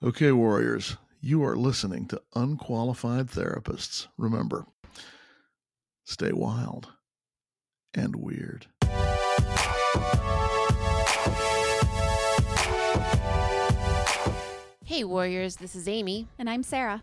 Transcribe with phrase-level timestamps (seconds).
[0.00, 4.06] Okay, Warriors, you are listening to Unqualified Therapists.
[4.16, 4.64] Remember,
[6.04, 6.92] stay wild
[7.94, 8.68] and weird.
[14.84, 16.28] Hey, Warriors, this is Amy.
[16.38, 17.02] And I'm Sarah.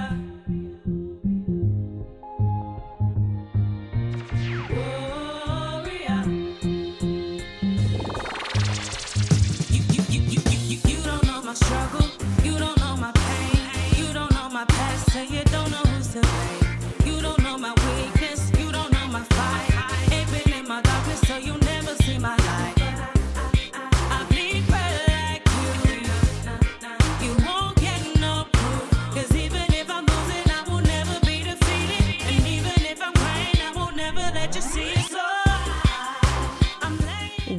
[0.01, 0.60] Warrior.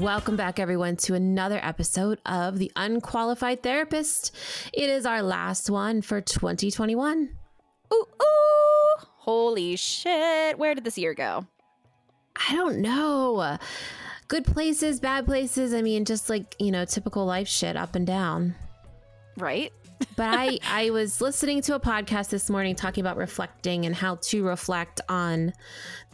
[0.02, 4.34] Welcome back, everyone, to another episode of The Unqualified Therapist.
[4.72, 7.28] It is our last one for 2021.
[7.94, 8.96] Ooh, ooh.
[8.98, 10.58] Holy shit.
[10.58, 11.46] Where did this year go?
[12.34, 13.58] I don't know.
[14.26, 15.72] Good places, bad places.
[15.72, 18.56] I mean, just like, you know, typical life shit up and down.
[19.38, 19.72] Right?
[20.16, 24.16] But I, I was listening to a podcast this morning talking about reflecting and how
[24.16, 25.52] to reflect on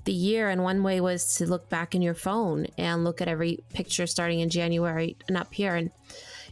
[0.09, 0.49] the year.
[0.49, 4.07] And one way was to look back in your phone and look at every picture
[4.07, 5.75] starting in January and up here.
[5.75, 5.91] And,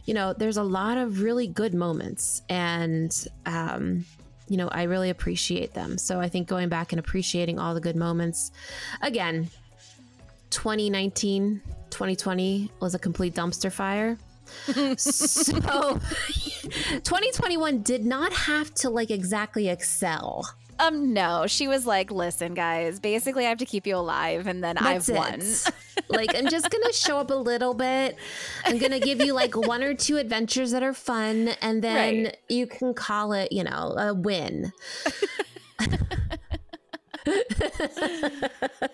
[0.05, 2.43] you know, there's a lot of really good moments.
[2.49, 3.11] And,
[3.47, 4.05] um,
[4.47, 5.97] you know, I really appreciate them.
[5.97, 8.51] So I think going back and appreciating all the good moments
[9.01, 9.49] again,
[10.51, 11.59] 2019,
[11.89, 14.19] 2020 was a complete dumpster fire.
[14.97, 15.99] so
[16.69, 20.47] 2021 did not have to like exactly excel.
[20.79, 21.47] Um, no.
[21.47, 25.09] She was like, listen, guys, basically I have to keep you alive, and then That's
[25.09, 25.41] I've won.
[26.09, 28.15] like, I'm just gonna show up a little bit.
[28.65, 32.37] I'm gonna give you like one or two adventures that are fun, and then Right.
[32.49, 34.71] you can call it, you know, a win.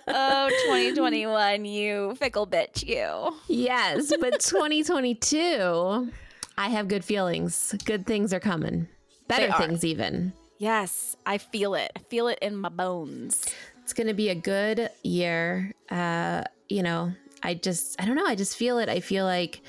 [0.08, 3.36] oh, 2021, you fickle bitch, you.
[3.48, 6.12] Yes, but 2022,
[6.58, 7.76] I have good feelings.
[7.86, 8.88] Good things are coming.
[9.28, 10.34] Better things, even.
[10.64, 11.92] Yes, I feel it.
[11.96, 13.46] I feel it in my bones.
[13.82, 15.74] It's going to be a good year.
[15.92, 17.12] Uh, you know,
[17.44, 18.26] I just, I don't know.
[18.26, 18.88] I just feel it.
[18.88, 19.62] I feel like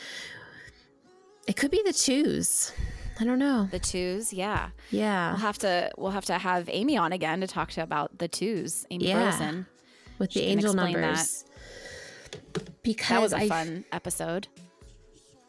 [1.49, 2.71] it could be the twos.
[3.19, 3.69] I don't know.
[3.72, 4.69] The twos, yeah.
[4.93, 5.31] Yeah.
[5.33, 8.28] We'll have to we'll have to have Amy on again to talk to about the
[8.28, 8.87] twos.
[8.91, 9.19] Amy Yeah.
[9.31, 9.66] Burleson.
[10.19, 11.00] With the she can angel explain that.
[11.00, 11.44] numbers.
[12.84, 14.47] Because That was a I- fun episode.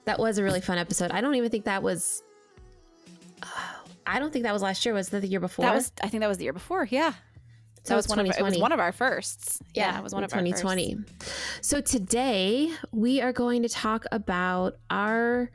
[0.06, 1.12] That was a really fun episode.
[1.12, 2.24] I don't even think that was.
[4.08, 4.94] I don't think that was last year.
[4.94, 5.66] Was that the year before?
[5.66, 6.88] That was I think that was the year before.
[6.90, 7.14] Yeah.
[7.84, 9.62] So that was one of our, it was one of our firsts.
[9.76, 10.98] Yeah, it was one of our 2020.
[11.62, 15.50] So today we are going to talk about our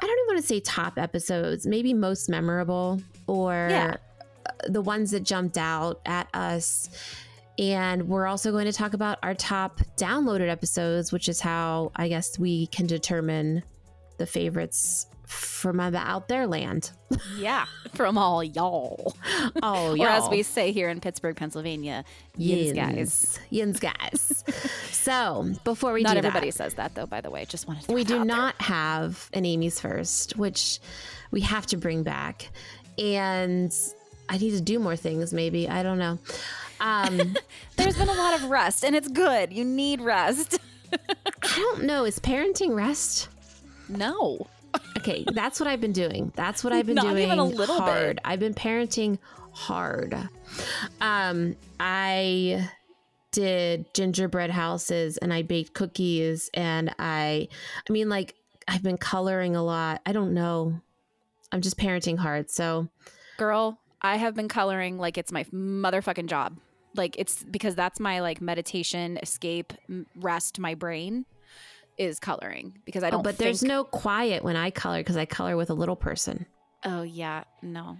[0.00, 3.96] I don't even want to say top episodes, maybe most memorable or Yeah.
[4.66, 6.88] the ones that jumped out at us.
[7.58, 12.08] And we're also going to talk about our top downloaded episodes, which is how I
[12.08, 13.62] guess we can determine
[14.18, 16.90] the favorites from the out there land.
[17.38, 19.16] Yeah, from all y'all.
[19.62, 20.02] Oh, y'all.
[20.02, 22.04] Or as we say here in Pittsburgh, Pennsylvania,
[22.36, 23.40] yins guys.
[23.50, 24.44] Yins guys.
[24.90, 27.44] so before we Not do everybody that, says that though, by the way.
[27.44, 28.36] Just wanted to we do out there.
[28.36, 30.80] not have an Amy's first, which
[31.30, 32.50] we have to bring back.
[32.98, 33.74] And
[34.28, 35.68] I need to do more things, maybe.
[35.68, 36.18] I don't know.
[36.80, 37.36] Um,
[37.76, 39.52] There's been a lot of rest, and it's good.
[39.52, 40.58] You need rest.
[40.92, 42.04] I don't know.
[42.04, 43.28] Is parenting rest?
[43.88, 44.46] no.
[44.98, 46.32] Okay, that's what I've been doing.
[46.36, 47.24] That's what I've been Not doing.
[47.24, 48.18] even a little bit.
[48.24, 49.18] I've been parenting
[49.52, 50.14] hard.
[51.00, 52.68] Um, I
[53.32, 57.48] did gingerbread houses and I baked cookies and I
[57.88, 58.34] I mean like
[58.68, 60.02] I've been coloring a lot.
[60.06, 60.80] I don't know.
[61.50, 62.50] I'm just parenting hard.
[62.50, 62.88] So
[63.38, 66.58] Girl, I have been coloring like it's my motherfucking job.
[66.94, 69.72] Like it's because that's my like meditation, escape,
[70.14, 71.24] rest my brain
[72.04, 75.16] is coloring because I oh, don't Oh, but there's no quiet when I color because
[75.16, 76.46] I color with a little person.
[76.84, 77.98] Oh yeah, no.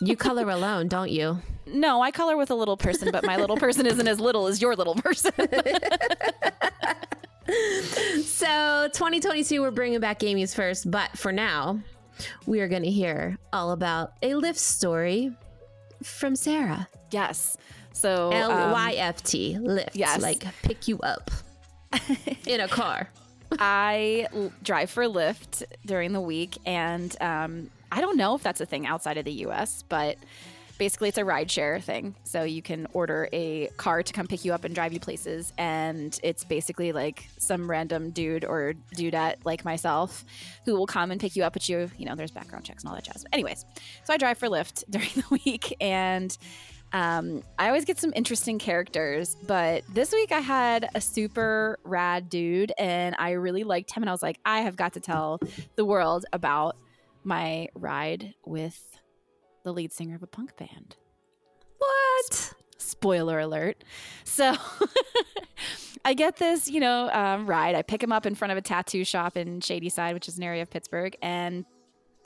[0.00, 1.38] You color alone, don't you?
[1.66, 4.60] No, I color with a little person, but my little person isn't as little as
[4.60, 5.32] your little person.
[8.24, 11.80] So 2022, we're bringing back Amy's first, but for now,
[12.46, 15.36] we are going to hear all about a lift story
[16.02, 16.88] from Sarah.
[17.10, 17.56] Yes.
[17.92, 19.90] So L um, Y F T, Lyft.
[19.94, 20.20] yes.
[20.20, 21.30] Like pick you up
[22.46, 23.08] in a car.
[23.58, 28.60] I l- drive for Lyft during the week, and um, I don't know if that's
[28.60, 30.16] a thing outside of the U.S., but
[30.78, 32.14] basically it's a rideshare thing.
[32.24, 35.52] So you can order a car to come pick you up and drive you places,
[35.58, 40.24] and it's basically like some random dude or dudette like myself
[40.64, 41.52] who will come and pick you up.
[41.52, 43.22] But you, you know, there's background checks and all that jazz.
[43.22, 43.64] But anyways,
[44.04, 46.36] so I drive for Lyft during the week, and
[46.92, 52.28] um, I always get some interesting characters, but this week I had a super rad
[52.28, 54.02] dude and I really liked him.
[54.02, 55.40] And I was like, I have got to tell
[55.76, 56.76] the world about
[57.24, 58.98] my ride with
[59.64, 60.96] the lead singer of a punk band.
[61.78, 62.54] What?
[62.76, 63.84] Spoiler alert.
[64.24, 64.54] So
[66.04, 67.74] I get this, you know, um, ride.
[67.74, 70.42] I pick him up in front of a tattoo shop in Shadyside, which is an
[70.42, 71.16] area of Pittsburgh.
[71.22, 71.64] And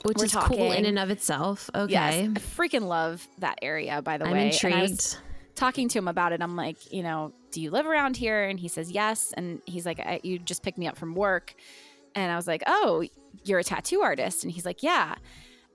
[0.07, 1.69] Which We're is cool in and of itself.
[1.75, 1.91] Okay.
[1.93, 4.51] yes, I freaking love that area, by the I'm way.
[4.63, 5.17] And I was- intrigued.
[5.55, 8.43] talking to him about it, I'm like, you know, do you live around here?
[8.43, 9.33] And he says yes.
[9.35, 11.53] And he's like, I, you just picked me up from work.
[12.15, 13.03] And I was like, oh,
[13.43, 14.43] you're a tattoo artist?
[14.43, 15.15] And he's like, yeah.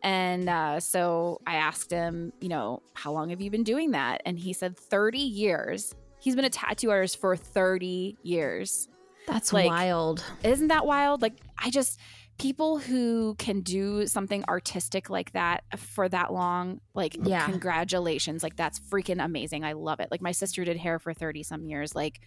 [0.03, 4.23] And uh, so I asked him, you know, how long have you been doing that?
[4.27, 5.95] And he said 30 years.
[6.21, 8.89] He's been a tattoo artist for 30 years.
[9.29, 10.25] That's like- wild.
[10.43, 11.23] Isn't that wild?
[11.23, 12.01] Like, I just,
[12.39, 17.47] people who can do something artistic like that for that long, like, Yeah.
[17.47, 18.43] congratulations.
[18.43, 19.65] Like, that's freaking amazing.
[19.65, 20.09] I love it.
[20.11, 21.95] Like, my sister did hair for 30 some years.
[21.95, 22.21] Like,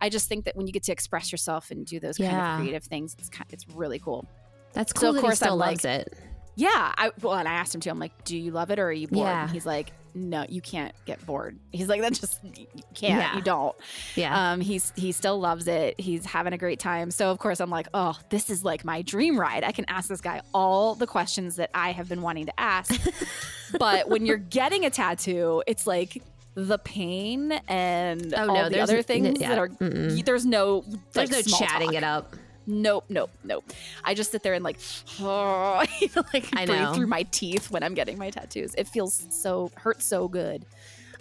[0.00, 2.58] I just think that when you get to express yourself and do those kind of
[2.60, 4.26] creative things, it's kind, it's really cool.
[4.72, 6.14] That's So, cool of that course, I'm loves like- it.
[6.60, 7.90] Yeah, I well, and I asked him too.
[7.90, 9.42] I'm like, "Do you love it or are you bored?" Yeah.
[9.44, 13.18] And he's like, "No, you can't get bored." He's like, "That just you can't.
[13.20, 13.36] Yeah.
[13.36, 13.74] You don't."
[14.14, 14.52] Yeah.
[14.52, 15.98] Um, he's he still loves it.
[15.98, 17.10] He's having a great time.
[17.10, 19.64] So of course I'm like, oh, this is like my dream ride.
[19.64, 22.94] I can ask this guy all the questions that I have been wanting to ask.
[23.78, 26.22] but when you're getting a tattoo, it's like
[26.54, 29.68] the pain and Oh, all no, the other things yeah, that are.
[29.68, 30.24] mm-mm.
[30.24, 31.96] There's no There's like, no chatting talk.
[31.96, 32.36] it up.
[32.66, 33.64] Nope, nope, nope.
[34.04, 34.78] I just sit there and like,
[35.20, 35.82] oh,
[36.32, 36.94] like I breathe know.
[36.94, 38.74] through my teeth when I'm getting my tattoos.
[38.76, 40.64] It feels so hurts so good.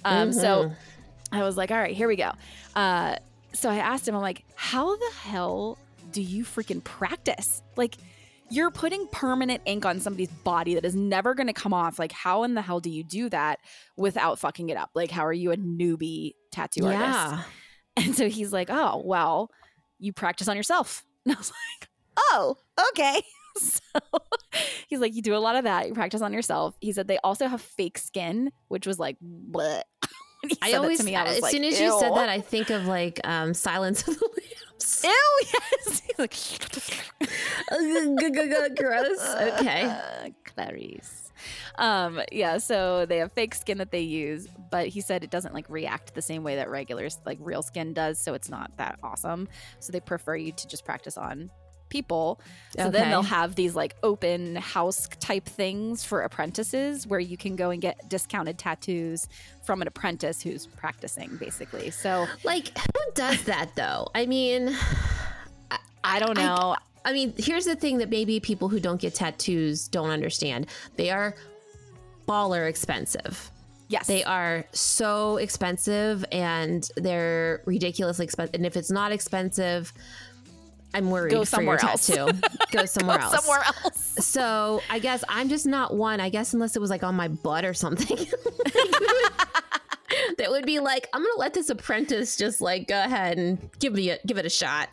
[0.06, 0.76] Um, so Mhm.
[1.32, 2.32] I was like, all right, here we go.
[2.76, 3.16] Uh,
[3.54, 5.78] so I asked him, I'm like, how the hell
[6.12, 7.62] do you freaking practice?
[7.76, 7.98] Like,
[8.52, 12.00] you're putting permanent ink on somebody's body that is never going to come off.
[12.00, 13.60] Like, how in the hell do you do that
[13.96, 14.90] without fucking it up?
[14.96, 17.02] Like, how are you a newbie tattoo artist?
[17.02, 17.44] yeah.
[17.98, 19.52] And so he's like, oh, well,
[20.00, 21.04] you practice on yourself.
[21.30, 22.58] And I was like, oh,
[22.90, 23.22] okay.
[23.58, 23.82] So
[24.88, 25.88] he's like, you do a lot of that.
[25.88, 26.78] You practice on yourself.
[26.80, 29.82] He said they also have fake skin, which was like, bleh.
[30.62, 32.70] I always, to me, I was as like, soon as you said that, I think
[32.70, 35.04] of like um, Silence of the Lambs.
[35.04, 36.02] Ew, yes.
[36.06, 36.32] He's like,
[38.78, 39.36] Gross.
[39.60, 39.84] Okay.
[39.84, 41.29] Uh, Clarice.
[41.78, 45.54] Um, yeah, so they have fake skin that they use, but he said it doesn't
[45.54, 49.00] like react the same way that regular like real skin does, so it's not that
[49.04, 49.48] awesome.
[49.80, 51.50] So they prefer you to just practice on
[51.90, 52.40] people.
[52.78, 57.56] So then they'll have these like open house type things for apprentices where you can
[57.56, 59.28] go and get discounted tattoos
[59.64, 61.90] from an apprentice who's practicing basically.
[61.90, 64.08] So Like, who does that though?
[64.16, 64.76] I mean,
[66.04, 66.76] I don't know.
[66.78, 66.78] I
[67.14, 70.68] mean, here's the thing that maybe people who don't get tattoos don't understand.
[70.96, 71.36] They are
[72.28, 73.52] baller expensive.
[73.88, 74.08] yes.
[74.08, 78.54] They are so expensive and they're ridiculously expensive.
[78.56, 79.92] And if it's not expensive,
[80.94, 82.08] I'm worried Go for your somewhere else.
[82.08, 82.32] tattoo.
[82.72, 83.40] Go somewhere Go else.
[83.44, 84.16] somewhere else.
[84.26, 86.20] So I guess I'm just not one.
[86.20, 88.18] I guess unless it was like on my butt or something.
[90.38, 93.94] that would be like, I'm gonna let this apprentice just like go ahead and give
[93.94, 94.90] me a give it a shot.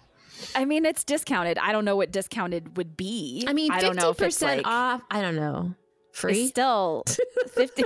[0.54, 1.58] I mean, it's discounted.
[1.58, 3.44] I don't know what discounted would be.
[3.46, 5.02] I mean, I don't know if it's percent like, off.
[5.10, 5.74] I don't know.
[6.10, 6.46] It's Free.
[6.46, 7.04] still
[7.54, 7.82] 50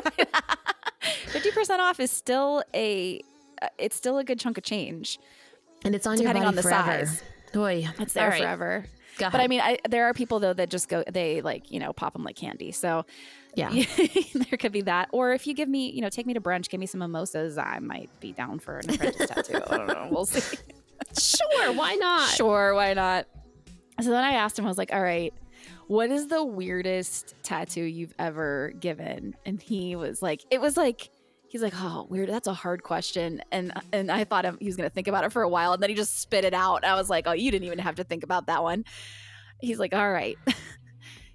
[1.52, 3.20] percent off is still a
[3.62, 5.18] uh, it's still a good chunk of change.
[5.84, 7.06] and it's on depending your on the forever.
[7.06, 7.22] size.
[7.52, 8.84] Boy, It's there right, forever.
[9.18, 11.92] But I mean, I, there are people though that just go they like you know
[11.92, 12.72] pop them like candy.
[12.72, 13.04] So
[13.54, 13.68] yeah.
[14.34, 15.08] there could be that.
[15.12, 17.58] Or if you give me you know take me to brunch, give me some mimosas,
[17.58, 19.60] I might be down for an apprentice tattoo.
[19.68, 20.08] I don't know.
[20.10, 20.56] We'll see.
[21.18, 22.28] Sure, why not?
[22.30, 23.26] Sure, why not?
[24.00, 25.34] So then I asked him, I was like, all right,
[25.88, 29.34] what is the weirdest tattoo you've ever given?
[29.44, 31.10] And he was like, it was like,
[31.48, 32.28] he's like, oh, weird.
[32.28, 33.42] That's a hard question.
[33.50, 35.90] And and I thought he was gonna think about it for a while, and then
[35.90, 36.84] he just spit it out.
[36.84, 38.84] I was like, oh, you didn't even have to think about that one.
[39.60, 40.38] He's like, all right.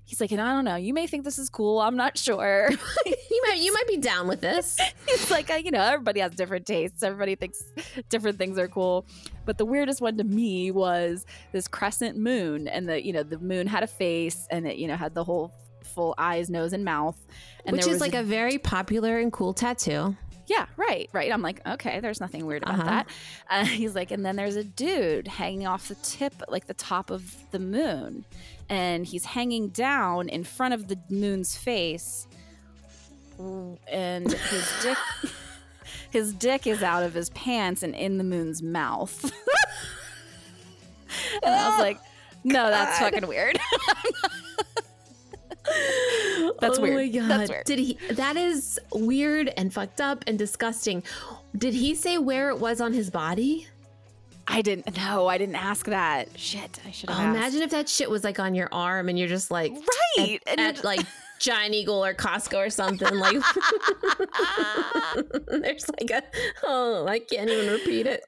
[0.06, 0.76] He's like, and I don't know.
[0.76, 1.82] You may think this is cool.
[1.82, 2.70] I'm not sure.
[3.06, 4.78] you might you might be down with this.
[5.08, 7.64] it's like you know everybody has different tastes everybody thinks
[8.10, 9.06] different things are cool
[9.46, 13.40] but the weirdest one to me was this crescent moon and the you know the
[13.40, 16.84] moon had a face and it you know had the whole full eyes nose and
[16.84, 17.18] mouth
[17.66, 20.16] and Which is like a very popular and cool tattoo.
[20.48, 21.32] Yeah right right.
[21.32, 22.86] I'm like okay there's nothing weird about Uh-huh.
[22.90, 23.08] that.
[23.50, 27.10] Uh, he's like and then there's a dude hanging off the tip like the top
[27.12, 28.26] of the moon
[28.70, 32.28] and he's hanging down in front of the moon's face
[33.92, 34.98] and his dick
[36.12, 39.32] his dick is out of his pants and in the moon's mouth.
[41.44, 42.00] And i was like
[42.44, 43.58] no that's fucking weird
[46.60, 46.96] That's oh weird.
[46.96, 47.30] my god.
[47.30, 47.66] That's weird.
[47.66, 51.04] Did he that is weird and fucked up and disgusting.
[51.58, 53.68] Did he say where it was on his body?
[54.48, 55.26] i didn't know.
[55.26, 57.38] i didn't ask that shit i should Oh, have asked.
[57.38, 59.72] imagine if that shit was like on your arm and you're just like
[60.18, 61.00] right at, and at, like
[61.40, 63.18] Giant Eagle or Costco or something.
[63.18, 63.34] Like
[65.48, 66.24] there's like a
[66.64, 68.24] oh, I can't even repeat it.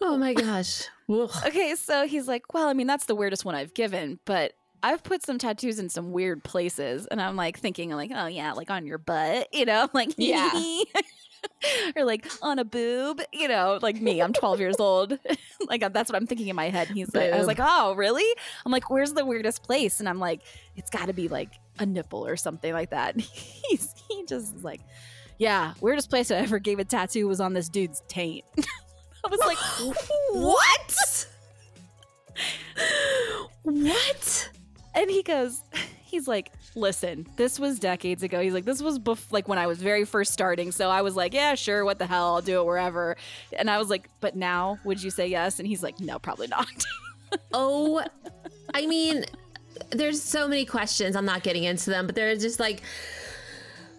[0.00, 0.84] Oh my gosh.
[1.10, 4.52] Okay, so he's like, well, I mean, that's the weirdest one I've given, but
[4.82, 8.52] I've put some tattoos in some weird places, and I'm like thinking, like, oh yeah,
[8.52, 10.50] like on your butt, you know, like Yeah.
[11.96, 14.20] or like on a boob, you know, like me.
[14.20, 15.18] I'm 12 years old,
[15.68, 16.88] like that's what I'm thinking in my head.
[16.88, 18.26] And he's like, I was like, oh really?
[18.64, 20.00] I'm like, where's the weirdest place?
[20.00, 20.42] And I'm like,
[20.76, 23.14] it's got to be like a nipple or something like that.
[23.14, 24.80] And he's he just is like,
[25.38, 28.44] yeah, weirdest place I ever gave a tattoo was on this dude's taint.
[29.24, 29.58] I was like,
[30.32, 31.28] What?
[33.62, 34.48] what?
[34.94, 35.62] And he goes
[36.04, 39.66] he's like listen this was decades ago he's like this was bef- like when i
[39.66, 42.60] was very first starting so i was like yeah sure what the hell i'll do
[42.60, 43.16] it wherever
[43.58, 46.46] and i was like but now would you say yes and he's like no probably
[46.48, 46.66] not
[47.54, 48.04] Oh,
[48.74, 49.24] I mean,
[49.88, 51.16] there's so many questions.
[51.16, 52.82] I'm not getting into them, but they're just like,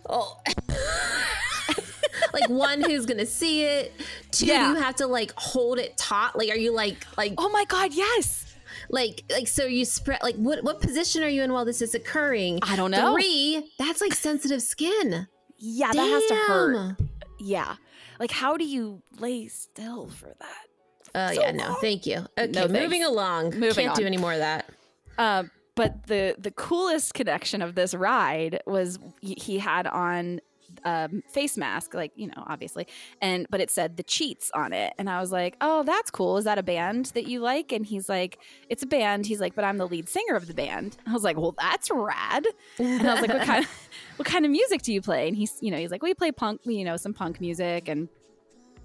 [0.07, 0.39] oh,
[2.33, 3.91] like one who's gonna see it.
[4.31, 4.69] Two, Yeah.
[4.69, 6.37] you have to like hold it taut.
[6.37, 8.52] Like, are you like like oh my god yes
[8.93, 11.93] like like so you spread like what what position are you in while this is
[11.95, 12.59] occurring?
[12.61, 13.13] I don't know.
[13.13, 15.27] Three, that's like sensitive skin.
[15.57, 16.95] yeah that has to hurt
[17.39, 17.75] yeah
[18.19, 20.67] like how do you lay still for that
[21.15, 22.25] Oh So yeah, no, thank you.
[22.37, 23.51] Okay, No, moving along.
[23.51, 24.69] Moving Can't do any more of that.
[25.17, 25.43] Uh,
[25.75, 30.39] but the the coolest connection of this ride was he had on
[30.85, 32.87] um, face mask, like you know, obviously,
[33.21, 36.37] and but it said the cheats on it, and I was like, oh, that's cool.
[36.37, 37.71] Is that a band that you like?
[37.71, 39.25] And he's like, it's a band.
[39.25, 40.97] He's like, but I'm the lead singer of the band.
[41.07, 42.45] I was like, well, that's rad.
[42.79, 45.27] And I was like, what kind of what kind of music do you play?
[45.27, 48.09] And he's you know he's like, we play punk, you know, some punk music and.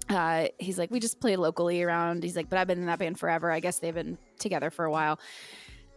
[0.09, 2.23] Uh, he's like, we just play locally around.
[2.23, 3.51] He's like, but I've been in that band forever.
[3.51, 5.19] I guess they've been together for a while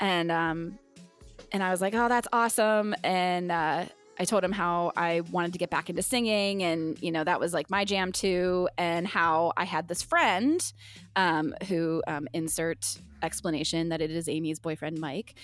[0.03, 0.79] and um
[1.53, 3.87] and I was like, "Oh, that's awesome." And uh
[4.23, 7.41] I told him how I wanted to get back into singing and you know that
[7.41, 10.73] was like my jam too and how I had this friend
[11.17, 15.35] um who um insert explanation that it is Amy's boyfriend Mike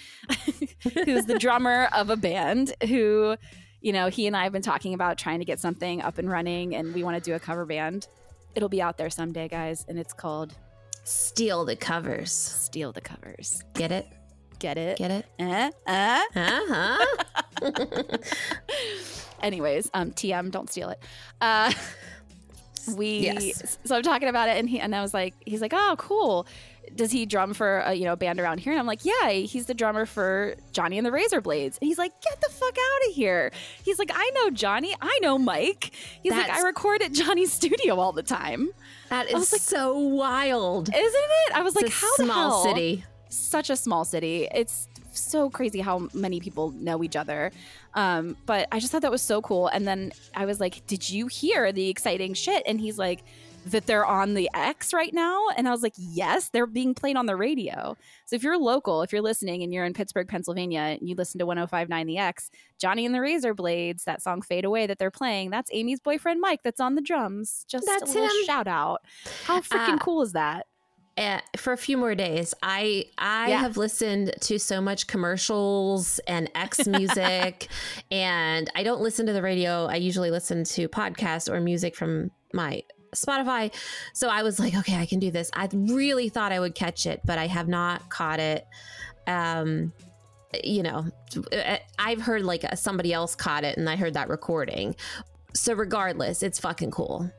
[0.95, 3.37] who's the drummer of a band who
[3.81, 6.31] you know he and I have been talking about trying to get something up and
[6.31, 8.07] running and we want to do a cover band.
[8.55, 10.55] It'll be out there someday, guys, and it's called
[11.03, 12.33] Steal the covers.
[12.33, 13.63] Steal the Covers.
[13.75, 14.07] Get it?
[14.59, 14.99] Get it?
[14.99, 15.27] Get it?
[15.39, 16.21] Uh, uh.
[16.35, 17.07] Uh-huh.
[19.43, 21.01] Anyways, um, TM, don't steal it.
[21.41, 21.73] Uh,
[22.97, 23.79] we Yes.
[23.85, 26.47] so I'm talking about it, and he and I was like, he's like, oh, cool.
[26.95, 28.73] Does he drum for a you know band around here?
[28.73, 31.79] And I'm like, yeah, he's the drummer for Johnny and the Razor Blades.
[31.81, 33.53] And he's like, get the fuck out of here.
[33.85, 35.93] He's like, I know Johnny, I know Mike.
[36.23, 38.71] He's like, I record at Johnny's studio all the time,
[39.11, 40.89] That is like- so wild.
[40.89, 41.53] isn't it?
[41.55, 42.65] I was like, it's a how the small hell?
[42.65, 43.05] city.
[43.29, 44.49] Such a small city.
[44.55, 47.51] It's so crazy how many people know each other.
[47.95, 49.67] Um, but I just thought that was so cool.
[49.69, 52.63] And then I was like, Did you hear the exciting shit?
[52.67, 53.25] And he's like,
[53.67, 55.49] That they're on the X right now.
[55.57, 57.97] And I was like, Yes, they're being played on the radio.
[58.27, 61.39] So if you're local, if you're listening and you're in Pittsburgh, Pennsylvania, and you listen
[61.41, 65.11] to 1059 The X, Johnny and the Razor Blades, that song Fade Away that they're
[65.11, 67.65] playing, that's Amy's boyfriend Mike that's on the drums.
[67.67, 68.45] Just That's a little him.
[68.47, 69.01] shout out.
[69.47, 70.67] How freaking Uh, cool is that?
[71.19, 73.59] Uh, for a few more days, I I Yeah.
[73.59, 77.67] have listened to so much commercials and X music,
[78.11, 79.87] and I don't listen to the radio.
[79.87, 82.85] I usually listen to podcasts or music from my
[83.17, 83.75] Spotify.
[84.15, 85.51] So I was like, okay, I can do this.
[85.55, 88.65] I really thought I would catch it, but I have not caught it.
[89.27, 89.93] Um,
[90.63, 91.05] you know,
[91.99, 94.95] I've heard like somebody else caught it, and I heard that recording.
[95.55, 97.31] So regardless, it's fucking cool.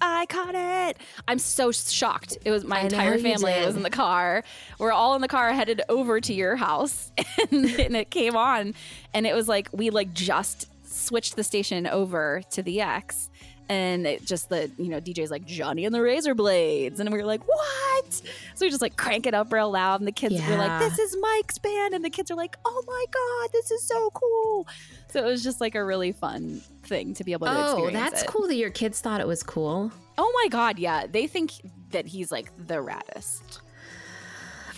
[0.00, 0.98] I caught it.
[1.28, 2.38] I'm so shocked.
[2.44, 4.44] It was my I entire family was in the car.
[4.78, 7.12] We're all in the car headed over to your house,
[7.50, 8.74] and, and it came on,
[9.12, 13.30] and it was like we like just switched the station over to the X.
[13.70, 17.18] And it just the you know DJ's like Johnny and the Razor Blades, and we
[17.18, 18.12] were like, what?
[18.56, 20.98] So we just like crank it up real loud, and the kids were like, "This
[20.98, 24.66] is Mike's band," and the kids are like, "Oh my god, this is so cool!"
[25.12, 28.10] So it was just like a really fun thing to be able to Oh, experience.
[28.10, 28.26] that's it.
[28.28, 29.92] cool that your kids thought it was cool.
[30.18, 31.06] Oh my god, yeah.
[31.06, 31.52] They think
[31.92, 33.60] that he's like the raddest.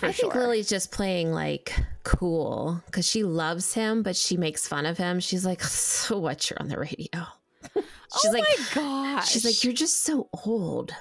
[0.02, 0.34] I think sure.
[0.42, 5.18] Lily's just playing like cool because she loves him, but she makes fun of him.
[5.18, 6.50] She's like, "So what?
[6.50, 7.26] You're on the radio."
[7.74, 9.20] She's oh like, my god.
[9.22, 10.92] she's like, "You're just so old."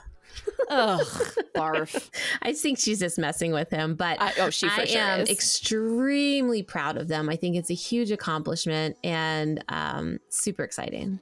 [0.70, 1.00] ugh,
[1.56, 2.10] barf.
[2.42, 5.20] I think she's just messing with him, but I, oh, she for I sure am
[5.22, 5.30] is.
[5.30, 7.30] extremely proud of them.
[7.30, 11.20] I think it's a huge accomplishment and um, super exciting.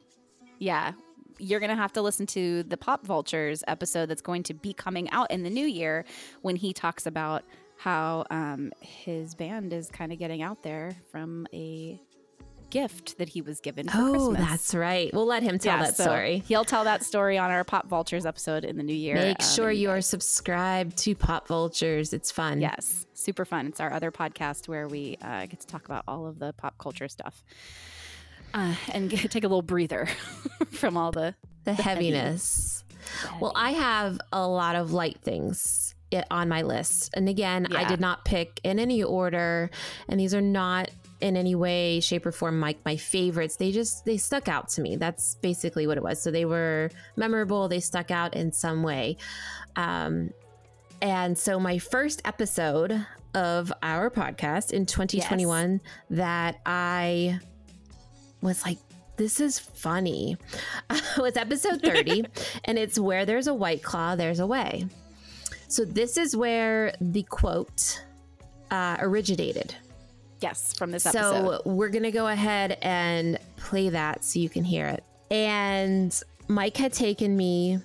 [0.60, 0.94] yeah.
[1.42, 4.74] You're going to have to listen to the Pop Vultures episode that's going to be
[4.74, 6.04] coming out in the new year
[6.42, 7.46] when he talks about
[7.78, 11.98] how um, his band is kind of getting out there from a
[12.70, 14.50] gift that he was given for Oh, Christmas.
[14.50, 15.14] that's right.
[15.14, 16.44] We'll let him tell Yeah, that so story.
[16.48, 19.16] He'll tell that story on our Pop Vultures episode in the new year.
[19.16, 22.14] Make um, sure you are subscribed to Pop Vultures.
[22.14, 22.62] It's fun.
[22.62, 23.68] Yes, super fun.
[23.68, 26.78] It's our other podcast where we uh, get to talk about all of the pop
[26.78, 27.44] culture stuff
[28.54, 30.08] uh, and get, take a little breather
[30.72, 31.36] from all the.
[31.64, 32.84] the, The heaviness.
[33.40, 35.96] Well, I have a lot of light things
[36.32, 37.12] on my list.
[37.14, 39.70] And again, I did not pick in any order,
[40.08, 40.90] and these are not
[41.22, 43.56] in any way shape or form like my favorites.
[43.56, 44.96] They just they stuck out to me.
[44.96, 46.22] That's basically what it was.
[46.22, 47.68] So they were memorable.
[47.68, 49.18] They stuck out in some way.
[49.76, 50.32] Um
[51.02, 57.40] and so my first episode of our podcast in 2021 that i
[58.42, 58.80] was like
[59.18, 60.36] this is funny
[61.18, 62.26] was episode 30
[62.66, 64.86] and it's where there's a white claw there's a way.
[65.68, 68.04] So this is where the quote
[68.72, 69.76] uh, originated
[70.42, 71.62] Yes, from this episode.
[71.64, 75.04] so we're gonna go ahead and play that so you can hear it.
[75.32, 76.18] And
[76.48, 77.80] mike had taken me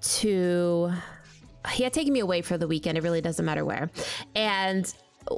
[0.00, 0.92] to
[1.70, 3.90] he had taken me away for the weekend it really doesn't matter where.
[4.34, 4.92] And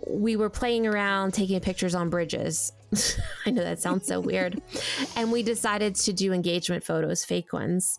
[0.08, 2.72] we were playing around taking pictures on bridges.
[3.46, 4.62] I know that sounds so weird.
[5.16, 7.98] And we decided to do engagement photos fake ones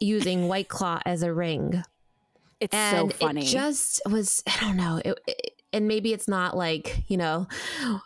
[0.00, 1.82] using white claw as a ring.
[2.60, 3.42] It's and so funny.
[3.42, 7.46] it just was i don't know it, it- and maybe it's not like you know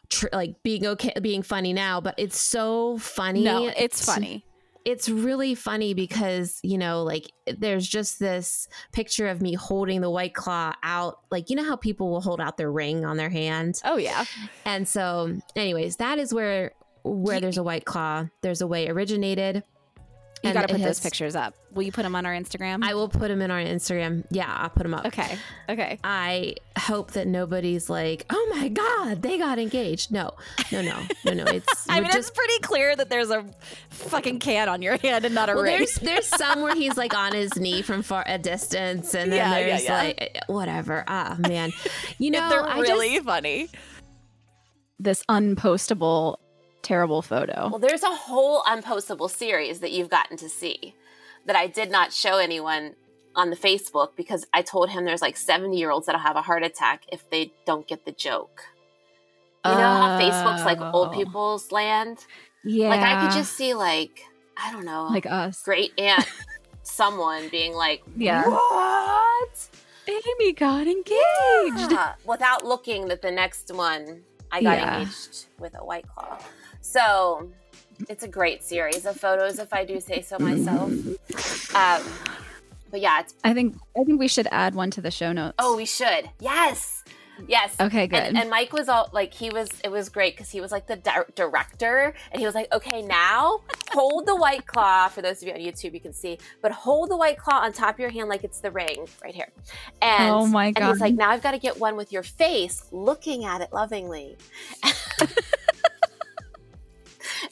[0.08, 3.44] tr- like being okay being funny now but it's so funny.
[3.44, 4.44] No, it's funny.
[4.84, 10.10] it's really funny because you know like there's just this picture of me holding the
[10.10, 13.30] white claw out like you know how people will hold out their ring on their
[13.30, 13.80] hand?
[13.84, 14.24] Oh yeah,
[14.64, 16.72] and so anyways that is where
[17.04, 19.62] where there's a white claw there's a way originated
[20.42, 21.54] you got to put has- those pictures up.
[21.72, 22.82] Will you put them on our Instagram?
[22.82, 25.36] i will put them in our instagram yeah i'll put them up okay,
[25.68, 25.98] okay.
[26.02, 30.10] I hope that nobody's like, oh my God, they got engaged.
[30.12, 30.32] No,
[30.72, 31.44] no, no, no, no.
[31.44, 33.44] It's I we're mean, it's pretty clear that there's a
[33.90, 35.76] fucking can on your hand and not a well, ring.
[35.78, 39.38] there's there's some where he's like on his knee from far a distance, and then
[39.38, 39.98] Yeah, yeah, there's yeah.
[39.98, 41.04] like whatever.
[41.08, 41.72] Ah, man,
[42.18, 43.68] you know, They're I really just, funny.
[45.00, 46.36] This unpostable,
[46.88, 47.68] terrible photo.
[47.70, 50.94] Well, there's a whole unpostable series that you've gotten to see
[51.46, 52.94] that I did not show anyone
[53.36, 56.42] on the Facebook because I told him there's like 70 year olds that'll have a
[56.42, 58.62] heart attack if they don't get the joke.
[59.66, 61.16] You know how Facebook's like old Oh.
[61.16, 62.24] people's land?
[62.64, 64.24] Yeah, Like I could just see like,
[64.56, 65.62] I don't know, like us.
[65.62, 66.26] great aunt
[66.82, 68.44] someone being like, Yeah.
[68.48, 69.68] What?
[70.08, 71.92] Amy got engaged.
[71.92, 74.98] Yeah, without looking that the next one I got Yeah.
[75.00, 76.38] engaged with a white claw.
[76.80, 77.50] So
[78.08, 80.90] it's a great series of photos, if I do say so myself.
[81.74, 82.02] Um,
[82.90, 85.56] but yeah, it's I think I think we should add one to the show notes.
[85.58, 87.04] oh, we should yes,
[87.46, 87.76] yes.
[87.78, 88.18] okay, good.
[88.18, 90.86] And, and Mike was all like, he was, it was great because he was like
[90.86, 93.60] the di- director and he was like, okay, now
[93.92, 95.08] hold the white claw.
[95.08, 97.72] For those of you on YouTube, you can see, but hold the white claw on
[97.72, 99.50] top of your hand like it's the ring right here.
[100.00, 100.82] And, Oh my God.
[100.82, 103.70] and he's like, now I've got to get one with your face looking at it
[103.72, 104.36] lovingly.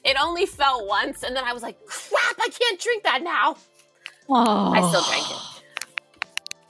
[0.03, 1.23] it only fell once.
[1.23, 3.57] And then I was like, crap, I can't drink that now.
[4.29, 5.37] oh, I still drank it.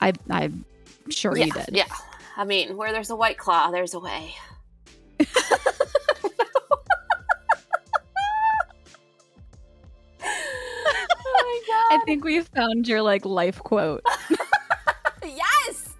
[0.00, 0.64] I I'm
[1.10, 1.68] sure yeah, you did.
[1.72, 1.86] Yeah.
[2.36, 4.34] I mean, where there's a white claw, there's a way.
[5.20, 5.24] oh
[11.90, 14.04] I think we found your like life quote.
[15.24, 15.94] Yes.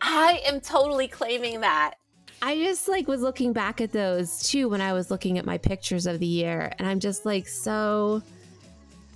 [0.00, 1.94] I am totally claiming that.
[2.42, 5.58] I just like was looking back at those too when I was looking at my
[5.58, 8.22] pictures of the year, and I'm just like so.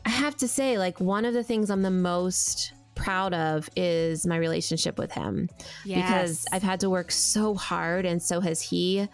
[0.05, 4.25] I have to say, like, one of the things I'm the most proud of is
[4.25, 5.51] my relationship with him
[5.85, 9.01] because I've had to work so hard and so has he.
[9.01, 9.09] And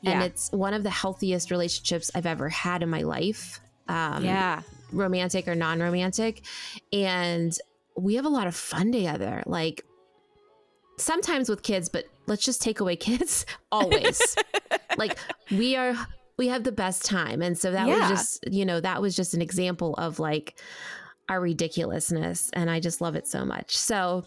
[0.00, 0.22] Yeah.
[0.24, 3.60] it's one of the healthiest relationships I've ever had in my life.
[3.88, 4.62] Um, yeah.
[4.92, 6.44] romantic or non-romantic
[6.92, 7.56] and
[7.96, 9.82] we have a lot of fun together like
[10.98, 14.20] sometimes with kids but let's just take away kids always.
[14.96, 15.16] Like
[15.52, 15.94] we are
[16.38, 17.40] we have the best time.
[17.40, 18.10] And so that Yeah.
[18.10, 20.58] was just you know that was just an example of like
[21.28, 23.76] our ridiculousness and i just love it so much.
[23.76, 24.24] So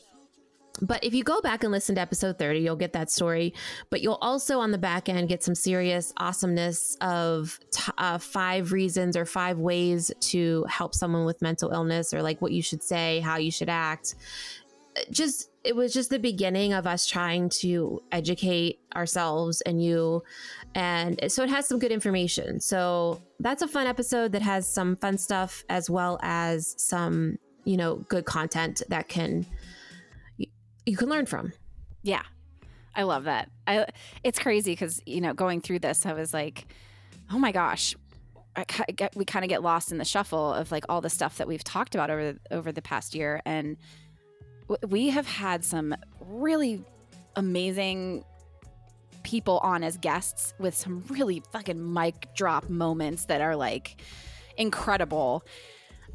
[0.82, 3.54] but if you go back and listen to episode 30 you'll get that story.
[3.90, 8.72] But you'll also on the back end get some serious awesomeness of t- uh, five
[8.72, 12.82] reasons or five ways to help someone with mental illness or like what you should
[12.82, 14.16] say how you should act
[15.10, 20.24] just it was just the beginning of us trying to educate ourselves and you
[20.76, 24.96] and so it has some good information so that's a fun episode that has some
[24.98, 29.46] fun stuff as well as some you know good content that can
[30.86, 31.54] you, can learn from
[32.02, 32.24] Yeah.
[32.94, 33.50] I love that.
[33.68, 33.86] I
[34.24, 36.66] it's crazy cuz you know, going through this I was like,
[37.32, 37.96] "Oh my gosh,
[38.96, 41.48] get, we kind of get lost in the shuffle of like all the stuff that
[41.48, 43.78] we've talked about over over the past year and
[44.88, 46.84] we have had some really
[47.36, 48.24] amazing
[49.24, 54.02] people on as guests with some really fucking mic drop moments that are like
[54.58, 55.44] incredible.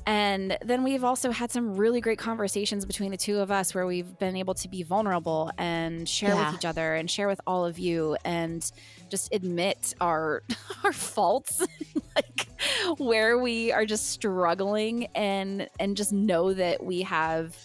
[0.09, 3.87] And then we've also had some really great conversations between the two of us where
[3.87, 6.51] we've been able to be vulnerable and share Yeah.
[6.51, 8.71] with each other and share with all of you and
[9.11, 10.43] just admit our
[10.85, 11.61] our faults
[12.15, 12.47] like
[12.99, 17.57] where we are just struggling and and just know that we have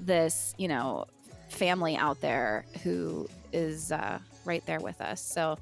[0.00, 1.06] this, you know,
[1.48, 5.20] family out there who is uh, right there with us.
[5.20, 5.58] So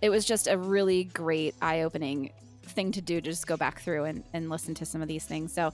[0.00, 4.04] it was just a really great eye-opening thing to do to just go back through
[4.04, 5.52] and, and listen to some of these things.
[5.52, 5.72] So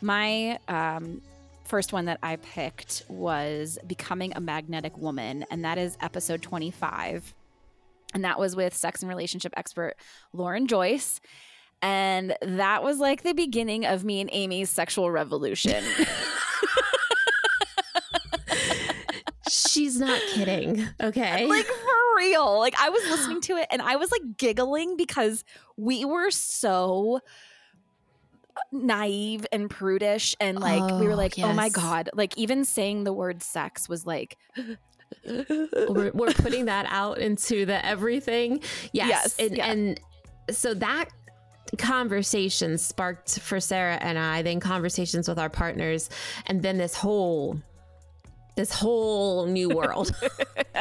[0.00, 1.20] my um,
[1.64, 7.34] first one that I picked was Becoming a Magnetic Woman, and that is episode 25.
[8.14, 9.94] And that was with sex and relationship expert
[10.32, 11.20] Lauren Joyce.
[11.82, 15.84] And that was like the beginning of me and Amy's sexual revolution.
[19.86, 20.84] she's not kidding.
[21.00, 21.46] Okay.
[21.56, 22.58] Like for real.
[22.58, 25.44] Like I was listening to it and I was like giggling because
[25.76, 27.20] we were so
[28.56, 32.10] uh, naive and prudish and like we were Oh, like oh my god.
[32.14, 34.36] Like even saying the word sex was like
[35.26, 38.60] we're, we're putting that out into the everything.
[38.92, 39.70] Yes, Yes, and, yeah.
[39.70, 40.00] and
[40.50, 41.06] so that
[41.78, 46.08] conversation sparked for sarah and i then conversations with our partners
[46.46, 47.60] and then this whole
[48.56, 50.10] this whole new world.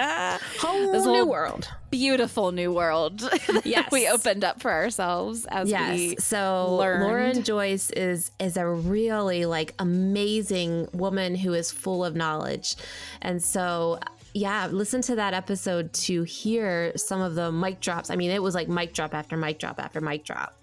[0.59, 1.69] Whole This new world.
[1.89, 3.21] beautiful new world
[3.63, 3.89] Yes.
[3.91, 5.97] we opened up for ourselves as yes.
[5.97, 7.03] we so learned.
[7.03, 12.75] lauren joyce is is a really like amazing woman who is full of knowledge.
[13.21, 13.99] And so
[14.33, 18.09] yeah listen to that episode to hear some of the mic drops.
[18.09, 20.57] I mean it was like mic drop after mic drop after mic drop.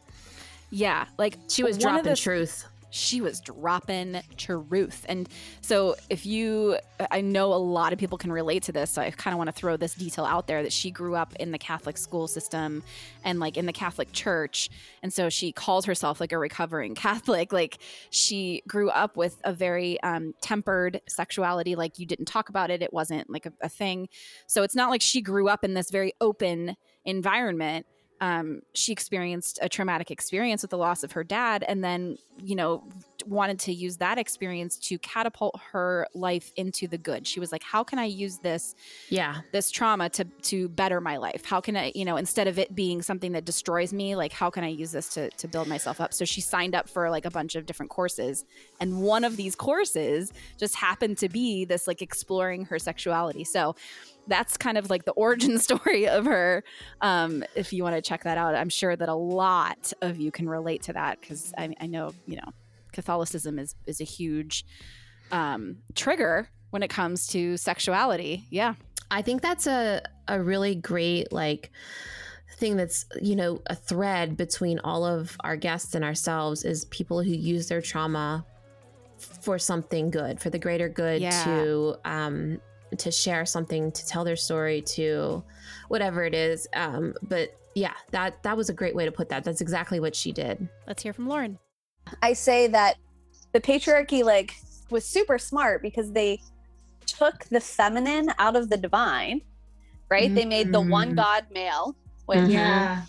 [0.70, 5.06] Yeah like she was dropping the- truth she was dropping truth.
[5.08, 5.26] And
[5.62, 6.76] so, if you,
[7.10, 8.90] I know a lot of people can relate to this.
[8.90, 11.34] So, I kind of want to throw this detail out there that she grew up
[11.36, 12.82] in the Catholic school system
[13.24, 14.68] and like in the Catholic church.
[15.02, 17.50] And so, she calls herself like a recovering Catholic.
[17.52, 17.78] Like,
[18.10, 21.74] she grew up with a very um, tempered sexuality.
[21.74, 24.08] Like, you didn't talk about it, it wasn't like a, a thing.
[24.46, 26.76] So, it's not like she grew up in this very open
[27.06, 27.86] environment
[28.22, 32.54] um, she experienced a traumatic experience with the loss of her dad and then you
[32.54, 32.84] know
[33.26, 37.26] wanted to use that experience to catapult her life into the good.
[37.26, 38.76] She was like how can i use this
[39.08, 39.40] yeah.
[39.50, 41.44] this trauma to to better my life?
[41.44, 44.50] How can i you know instead of it being something that destroys me like how
[44.50, 46.14] can i use this to to build myself up?
[46.14, 48.44] So she signed up for like a bunch of different courses.
[48.78, 53.42] And one of these courses just happened to be this like exploring her sexuality.
[53.42, 53.74] So
[54.28, 56.62] that's kind of like the origin story of her
[57.00, 58.54] um if you want to check that out.
[58.54, 62.12] I'm sure that a lot of you can relate to that because I, I know
[62.26, 62.52] you know
[62.92, 64.64] catholicism is is a huge
[65.30, 68.44] um trigger when it comes to sexuality.
[68.50, 68.74] Yeah.
[69.10, 71.70] I think that's a a really great like
[72.56, 77.22] thing that's you know a thread between all of our guests and ourselves is people
[77.22, 78.46] who use their trauma
[79.18, 81.44] for something good for the greater good Yeah.
[81.44, 82.60] to um
[82.98, 85.42] to share something to tell their story to
[85.88, 89.44] whatever it is um but yeah that that was a great way to put that
[89.44, 91.58] that's exactly what she did let's hear from lauren
[92.20, 92.96] I say that
[93.52, 94.54] the patriarchy like
[94.90, 96.40] was super smart because they
[97.06, 99.40] took the feminine out of the divine,
[100.10, 100.34] right?
[100.34, 101.16] They made the one Mhm.
[101.16, 102.48] God male, which.
[102.48, 103.02] Yeah.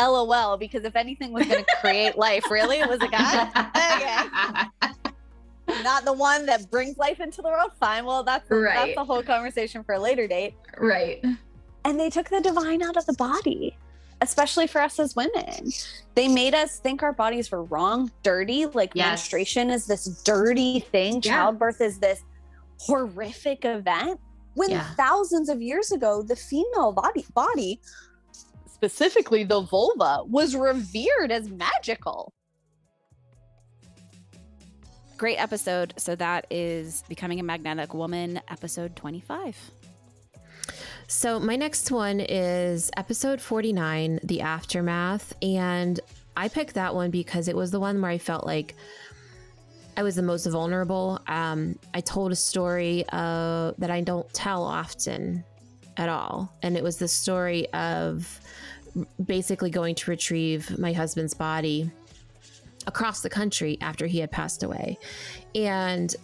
[0.00, 3.48] LOL, because if anything was going to create life, really, it was a guy.
[4.84, 4.94] Okay.
[5.82, 7.72] Not the one that brings life into the world.
[7.80, 8.04] Fine.
[8.04, 8.74] Well, that's Right.
[8.94, 10.54] that's a whole conversation for a later date.
[10.78, 11.22] right.
[11.86, 13.76] And they took the divine out of the body,
[14.22, 15.70] especially for us as women.
[16.14, 18.64] They made us think our bodies were wrong, dirty.
[18.66, 19.06] Like Yes.
[19.06, 21.16] menstruation is this dirty thing.
[21.16, 21.32] Yeah.
[21.36, 22.22] Childbirth is this
[22.80, 24.18] horrific event.
[24.54, 24.94] When Yeah.
[24.94, 27.80] thousands of years ago, the female body body,
[28.72, 32.32] specifically the vulva, was revered as magical.
[35.16, 35.94] Great episode.
[35.96, 39.56] So that is Becoming a Magnetic Woman, episode 25.
[41.06, 45.34] So, my next one is episode 49, The Aftermath.
[45.42, 46.00] And
[46.36, 48.74] I picked that one because it was the one where I felt like
[49.96, 51.20] I was the most vulnerable.
[51.28, 55.44] Um, I told a story uh, that I don't tell often
[55.96, 56.52] at all.
[56.62, 58.40] And it was the story of
[59.24, 61.90] basically going to retrieve my husband's body
[62.86, 64.98] across the country after he had passed away.
[65.54, 66.14] And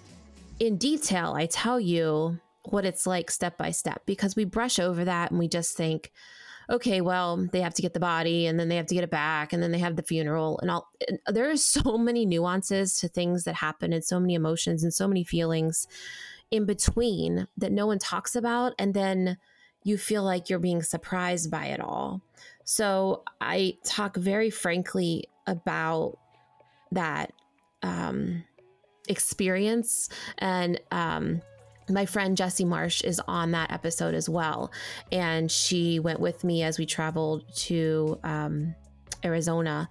[0.58, 5.04] in detail, I tell you what it's like step by step because we brush over
[5.04, 6.12] that and we just think,
[6.68, 9.10] okay, well, they have to get the body and then they have to get it
[9.10, 10.88] back and then they have the funeral and all.
[11.08, 14.94] and There are so many nuances to things that happen and so many emotions and
[14.94, 15.88] so many feelings
[16.50, 18.74] in between that no one talks about.
[18.78, 19.38] And then
[19.82, 22.20] you feel like you're being surprised by it all.
[22.64, 26.18] So I talk very frankly about
[26.92, 27.32] that
[27.82, 28.44] um,
[29.08, 31.40] experience and um,
[31.90, 34.70] my friend Jessie Marsh is on that episode as well.
[35.10, 38.74] And she went with me as we traveled to um,
[39.24, 39.88] Arizona.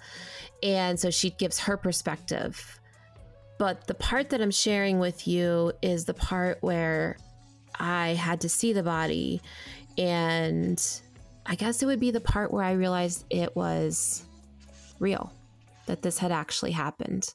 [0.63, 2.79] And so she gives her perspective.
[3.57, 7.17] But the part that I'm sharing with you is the part where
[7.77, 9.41] I had to see the body.
[9.97, 10.81] And
[11.45, 14.23] I guess it would be the part where I realized it was
[14.99, 15.33] real,
[15.89, 17.33] that this had actually happened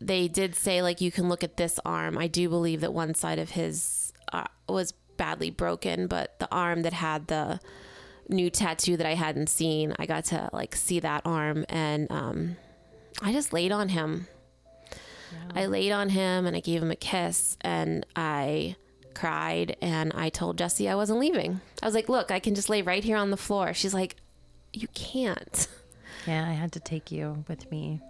[0.00, 2.18] they did say like you can look at this arm.
[2.18, 6.82] I do believe that one side of his uh, was badly broken, but the arm
[6.82, 7.60] that had the
[8.28, 12.56] new tattoo that I hadn't seen, I got to like see that arm and um
[13.22, 14.26] I just laid on him.
[15.54, 18.76] I laid on him and I gave him a kiss and I
[19.14, 21.60] cried and I told Jesse I wasn't leaving.
[21.82, 24.16] I was like, "Look, I can just lay right here on the floor." She's like,
[24.72, 25.68] "You can't."
[26.26, 28.00] Yeah, I had to take you with me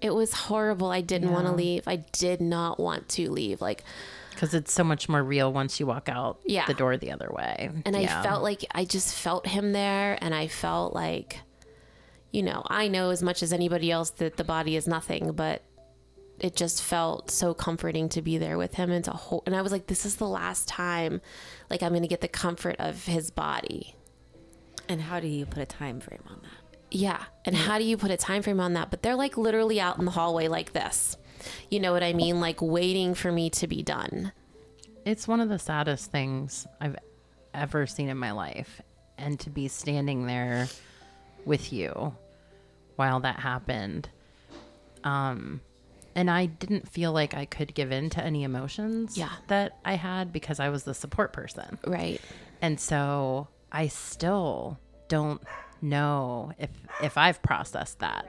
[0.00, 0.88] It was horrible.
[0.90, 1.88] I didn't want to leave.
[1.88, 3.60] I did not want to leave.
[3.60, 3.82] Like
[4.30, 6.66] because it's so much more real once you walk out Yeah.
[6.66, 7.70] the door the other way.
[7.86, 8.20] and Yeah.
[8.20, 11.38] I felt like I just felt him there and I felt like
[12.32, 15.62] you know, I know as much as anybody else that the body is nothing, but
[16.40, 19.62] it just felt so comforting to be there with him and to hold and I
[19.62, 21.20] was like this is the last time
[21.70, 23.94] like I'm going to get the comfort of his body.
[24.88, 26.50] And how do you put a time frame on that?
[26.94, 27.22] Yeah.
[27.44, 28.90] And how do you put a time frame on that?
[28.90, 31.16] But they're like literally out in the hallway like this.
[31.70, 32.40] You know what I mean?
[32.40, 34.32] Like waiting for me to be done.
[35.04, 36.96] It's one of the saddest things I've
[37.52, 38.80] ever seen in my life.
[39.18, 40.68] And to be standing there
[41.44, 42.14] with you
[42.96, 44.08] while that happened.
[45.02, 45.60] Um
[46.16, 49.30] and I didn't feel like I could give in to any emotions Yeah.
[49.48, 51.76] that I had because I was the support person.
[51.84, 52.20] Right.
[52.62, 54.78] And so I still
[55.08, 55.42] don't
[55.84, 56.70] know if
[57.02, 58.26] if I've processed that.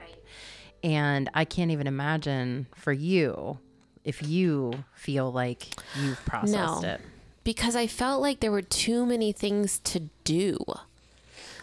[0.84, 3.58] And I can't even imagine for you
[4.04, 5.66] if you feel like
[6.00, 6.88] you've processed No.
[6.88, 7.00] it.
[7.42, 10.58] because I felt like there were too many things to do.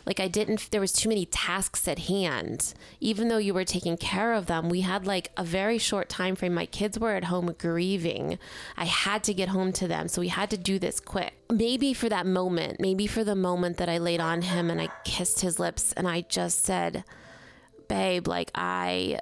[0.05, 2.73] Like I didn't there was too many tasks at hand.
[2.99, 6.35] Even though you were taking care of them, we had like a very short time
[6.35, 6.53] frame.
[6.53, 8.37] My kids were at home grieving.
[8.77, 11.33] I had to get home to them, so we had to do this quick.
[11.49, 14.89] Maybe for that moment, maybe for the moment that I laid on him and I
[15.03, 17.03] kissed his lips and I just said,
[17.87, 19.19] "Babe, like I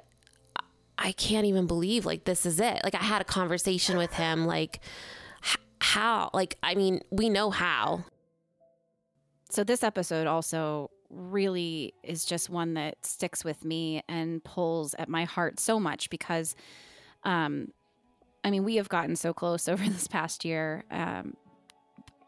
[0.98, 4.46] I can't even believe like this is it." Like I had a conversation with him
[4.46, 4.80] like
[5.82, 8.04] how like i mean we know how
[9.52, 15.10] So this episode also really is just one that sticks with me and pulls at
[15.10, 16.56] my heart so much because
[17.22, 17.68] um
[18.42, 20.84] I mean we have gotten so close over this past year.
[20.90, 21.34] Um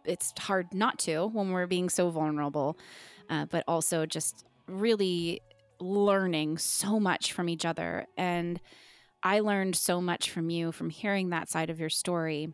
[0.05, 2.77] it's hard not to when we're being so vulnerable
[3.31, 5.41] uh, but also just really
[5.81, 8.05] learning so much from each other.
[8.19, 8.61] And
[9.23, 12.53] I learned so much from you from hearing that side of your story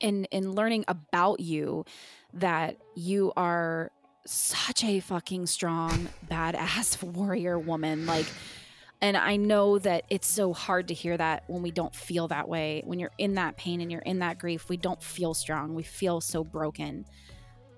[0.00, 1.84] in in learning about you
[2.34, 3.90] that you are
[4.26, 8.26] such a fucking strong badass warrior woman like
[9.00, 12.48] and i know that it's so hard to hear that when we don't feel that
[12.48, 15.74] way when you're in that pain and you're in that grief we don't feel strong
[15.74, 17.04] we feel so broken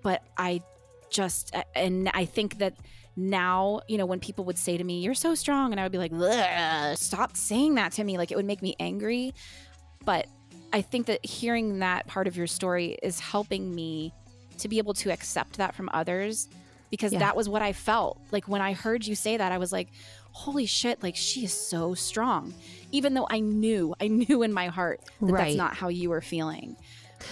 [0.03, 0.63] but i
[1.11, 2.75] just and i think that
[3.19, 5.91] now, you know, when people would say to me, You're so strong, and I would
[5.91, 6.13] be like,
[6.97, 8.17] Stop saying that to me.
[8.17, 9.35] Like it would make me angry.
[10.05, 10.29] But
[10.73, 14.13] I think that hearing that part of your story is helping me
[14.59, 16.49] to be able to accept that from others
[16.91, 17.21] because Yeah.
[17.21, 18.21] that was what I felt.
[18.33, 19.89] Like when I heard you say that, I was like,
[20.33, 22.53] holy shit, like she is so strong.
[22.93, 25.45] Even though I knew, I knew in my heart that Right.
[25.45, 26.77] that's not how you were feeling.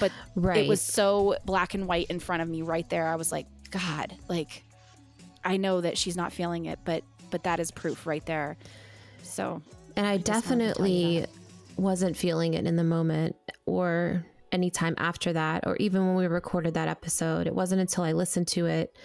[0.01, 0.65] But Right.
[0.65, 3.09] it was so black and white in front of me right there.
[3.09, 4.63] I was like, God, like
[5.45, 8.57] I know that she's not feeling it, but but that is proof right there.
[9.23, 9.61] So
[9.97, 11.27] And I just wanted to tell you definitely
[11.77, 13.37] wasn't feeling it in the moment
[13.67, 17.47] or anytime after that, or even when we recorded that episode.
[17.47, 18.97] It wasn't until I listened to it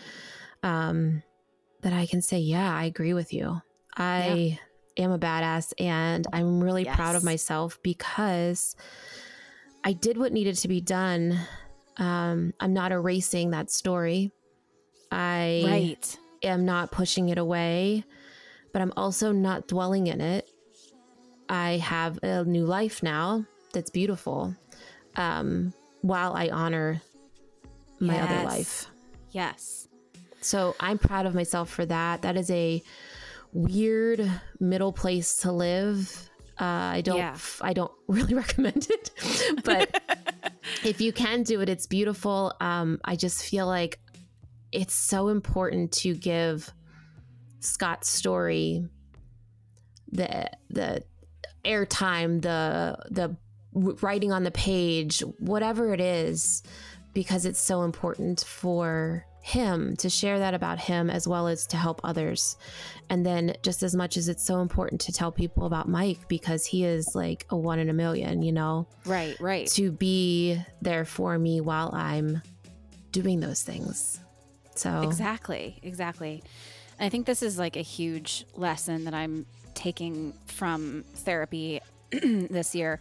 [0.63, 1.23] um,
[1.81, 3.62] that I can say, yeah, I agree with you.
[3.97, 4.60] I
[4.97, 8.75] am a badass and I'm really proud of myself because
[9.84, 11.39] I did what needed to be done.
[11.97, 14.31] Um, I'm not erasing that story.
[15.12, 16.17] I right.
[16.43, 18.05] am not pushing it away,
[18.71, 20.49] but I'm also not dwelling in it.
[21.51, 24.55] I have a new life now that's beautiful
[25.17, 27.01] um, while I honor
[27.99, 28.87] my other life.
[29.31, 29.89] Yes.
[30.39, 32.21] So I'm proud of myself for that.
[32.21, 32.81] That is a
[33.51, 36.29] weird middle place to live.
[36.57, 37.17] Uh, I don't.
[37.17, 37.37] Yeah.
[37.59, 39.11] I don't really recommend it,
[39.65, 40.01] but
[40.85, 42.53] if you can do it, it's beautiful.
[42.61, 43.99] Um, I just feel like
[44.71, 46.71] it's so important to give
[47.59, 48.87] Scott's story
[50.13, 51.03] the the
[51.65, 53.36] airtime, the the
[53.74, 56.63] writing on the page, whatever it is,
[57.13, 61.78] because it's so important for him to share that about him as well as to
[61.78, 62.58] help others.
[63.10, 66.65] And then just as much as it's so important to tell people about Mike because
[66.65, 69.67] he is like a one in a million, you know, Right, right.
[69.69, 72.41] to be there for me while I'm
[73.12, 74.19] doing those things.
[74.76, 76.43] So Exactly, exactly.
[77.00, 81.79] I think this is like a huge lesson that I'm taking from therapy
[82.12, 82.99] this year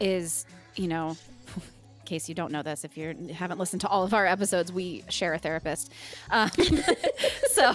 [0.00, 1.16] is, you know,
[1.56, 1.62] in
[2.04, 5.02] case you don't know this, if you haven't listened to all of our episodes, we
[5.08, 5.92] share a therapist.
[6.30, 6.50] Um,
[7.50, 7.74] so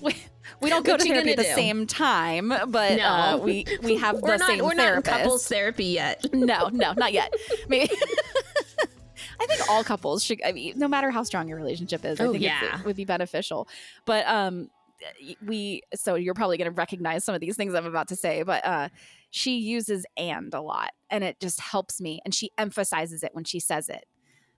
[0.00, 0.16] we,
[0.60, 1.54] we don't go to therapy at the do?
[1.54, 3.04] same time, but No.
[3.04, 6.24] uh, we we have we're the not same we're not in couples therapy yet.
[6.32, 7.32] No, no, not yet.
[7.68, 7.94] Maybe.
[9.40, 10.40] I think all couples should.
[10.44, 12.78] I mean, no matter how strong your relationship is, I Oh, think yeah.
[12.80, 13.68] it would be beneficial.
[14.04, 14.70] But um,
[15.44, 15.82] we.
[15.94, 18.64] So you're probably going to recognize some of these things I'm about to say, but
[18.64, 18.88] uh,
[19.30, 22.20] she uses "and" a lot, and it just helps me.
[22.24, 24.06] And she emphasizes it when she says it.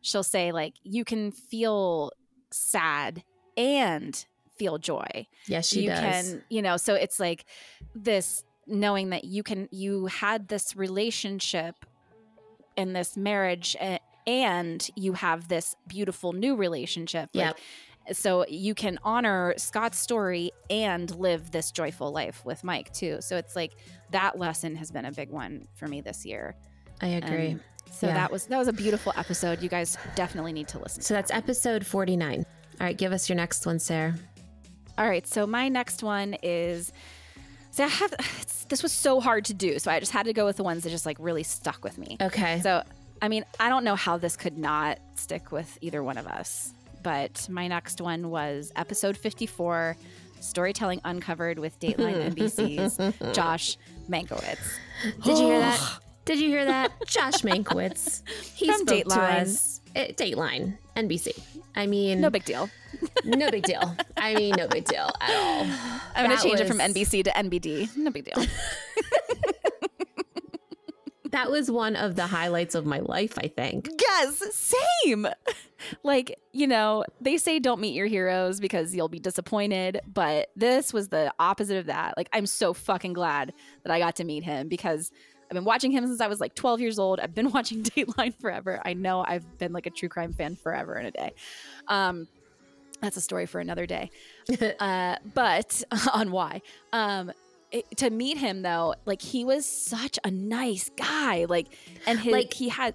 [0.00, 2.12] She'll say like, "You can feel
[2.50, 3.24] sad
[3.56, 4.24] and
[4.56, 6.00] feel joy." Yes, she you does.
[6.00, 7.44] can you know so it's like
[7.94, 11.87] this knowing that you can you had this relationship
[12.76, 13.76] and this marriage
[14.26, 17.56] and you have this beautiful new relationship like,
[18.12, 23.37] so you can honor Scott's story and live this joyful life with Mike too so
[23.37, 23.73] it's like
[24.11, 26.55] that lesson has been a big one for me this year
[27.01, 27.53] I agree.
[27.53, 28.14] Um, so Yeah.
[28.14, 31.31] that was that was a beautiful episode you guys definitely need to listen so that's
[31.31, 32.45] episode 49.
[32.79, 34.14] All right, give us your next one, Sarah.
[34.99, 36.92] All right, so my next one is.
[37.71, 38.12] So I have
[38.69, 40.83] this was so hard to do, so I just had to go with the ones
[40.85, 42.16] that just like really stuck with me.
[42.21, 42.61] Okay.
[42.61, 42.83] So
[43.23, 46.75] I mean, I don't know how this could not stick with either one of us,
[47.07, 49.97] but my next one was episode fifty-four,
[50.40, 52.99] storytelling uncovered with Dateline NBC's
[53.33, 53.77] Josh
[54.11, 54.59] Mankiewicz.
[55.23, 55.99] Did you hear that?
[56.25, 56.90] Did you hear that?
[57.07, 58.23] Josh Mankiewicz.
[58.57, 59.40] He From spoke to Dateline.
[59.42, 59.81] us.
[59.95, 61.40] Eh, Dateline, NBC.
[61.77, 62.69] I mean, No big deal.
[63.25, 63.95] no big deal.
[64.16, 65.62] I mean, no big deal at all.
[66.16, 67.97] I'm gonna That change it from NBC to NBD.
[67.97, 68.45] No big deal.
[71.37, 73.90] That was one of the highlights of my life, I think.
[74.01, 75.27] Yes, same.
[76.03, 80.90] Like, you know, they say don't meet your heroes because you'll be disappointed, but this
[80.94, 82.14] was the opposite of that.
[82.16, 85.12] Like, I'm so fucking glad that I got to meet him because
[85.51, 87.20] I've been watching him since I was like 12 years old.
[87.20, 88.81] I've been watching Dateline forever.
[88.87, 91.35] I know I've been like a true crime fan forever and a day.
[91.88, 92.27] Um,
[93.03, 94.11] that's a story for another day.
[94.81, 96.62] uh, but on why.
[96.94, 97.31] Um,
[97.72, 101.46] it, to meet him though, like he was such a nice guy.
[101.48, 101.68] Like,
[102.07, 102.94] and his, Like- he had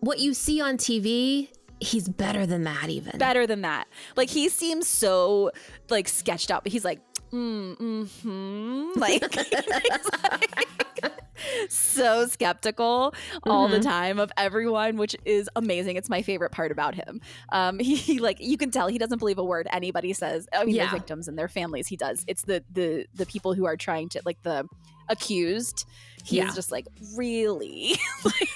[0.00, 1.48] What you see on TV,
[1.80, 3.18] he's better than that, even.
[3.18, 3.86] better than that.
[4.16, 5.50] Like he seems so
[5.90, 7.00] like sketched out, but he's like,
[7.32, 11.12] mm, hmm like, like,
[11.68, 13.14] so skeptical
[13.44, 15.96] all the time of everyone, which is amazing.
[15.96, 17.20] It's my favorite part about him.
[17.52, 20.48] Um, he, he, like you can tell he doesn't believe a word anybody says.
[20.52, 20.90] I mean, Yeah.
[20.90, 22.24] the victims and their families, he does.
[22.26, 24.66] It's the the the people who are trying to like the
[25.08, 25.86] accused.
[26.24, 26.50] He's Yeah.
[26.54, 26.86] just like
[27.16, 27.94] really
[28.24, 28.48] like,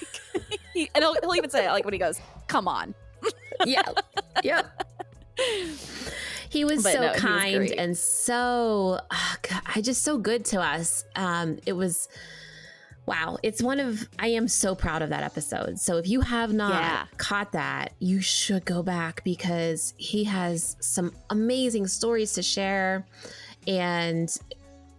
[0.74, 2.94] he, and he'll, he'll even say it, like when he goes, "Come on."
[3.66, 3.83] yeah.
[4.43, 4.62] Yeah.
[6.49, 10.18] He was But so no, he was kind and so, ah, God, I just so
[10.18, 11.05] good to us.
[11.16, 12.09] Um, it was,
[13.07, 13.39] wow.
[13.43, 15.79] It's one of, I am so proud of that episode.
[15.81, 17.07] So if you have not Yeah.
[17.16, 23.07] caught that, you should go back because he has some amazing stories to share.
[23.66, 24.35] And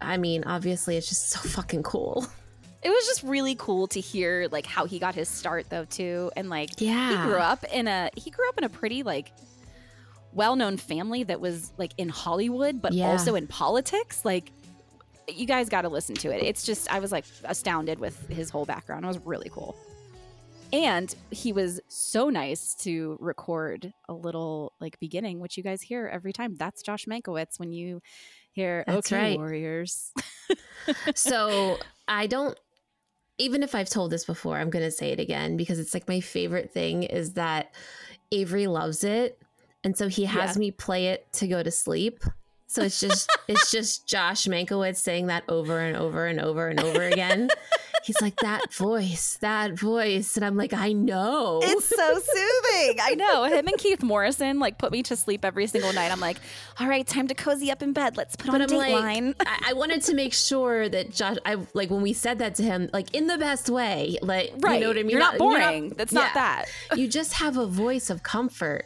[0.02, 2.26] I mean, obviously, it's just so fucking cool.
[2.84, 6.32] It was just really cool to hear like how he got his start though too,
[6.36, 7.10] and like Yeah.
[7.24, 9.32] he grew up in a he grew up in a pretty like
[10.34, 13.06] well-known family that was like in Hollywood, but Yeah.
[13.08, 14.26] also in politics.
[14.26, 14.52] Like
[15.34, 16.44] you guys got to listen to it.
[16.44, 19.06] It's just I was like astounded with his whole background.
[19.06, 19.76] It was really cool.
[20.74, 26.08] And he was so nice to record a little like beginning, which you guys hear
[26.12, 26.56] every time.
[26.58, 28.02] That's Josh Mankiewicz when you
[28.52, 29.38] hear That's okay right.
[29.38, 30.12] warriors.
[31.16, 31.78] so
[32.08, 32.58] I don't
[33.38, 36.20] even if I've told this before, I'm gonna say it again because it's like my
[36.20, 37.74] favorite thing is that
[38.32, 39.40] Avery loves it.
[39.84, 40.60] And so he has Yeah.
[40.60, 42.24] me play it to go to sleep.
[42.68, 46.80] So it's just it's just Josh Mankiewicz saying that over and over and over and
[46.80, 47.50] over again.
[48.04, 51.62] He's like that voice, that voice, and I'm like, I know.
[51.64, 53.00] It's so soothing.
[53.02, 53.46] I know.
[53.46, 56.12] Him and Keith Morrison like put me to sleep every single night.
[56.12, 56.38] I'm like,
[56.80, 58.18] all right, time to cozy up in bed.
[58.18, 61.58] Let's put but on I'm like, I, I wanted to make sure that Josh, I
[61.74, 64.76] like when we said that to him, like in the best way, like right.
[64.76, 65.12] you know what I mean.
[65.12, 65.90] You're not you're boring.
[65.90, 66.66] That's not yeah.
[66.66, 66.98] that.
[66.98, 68.86] you just have a voice of comfort.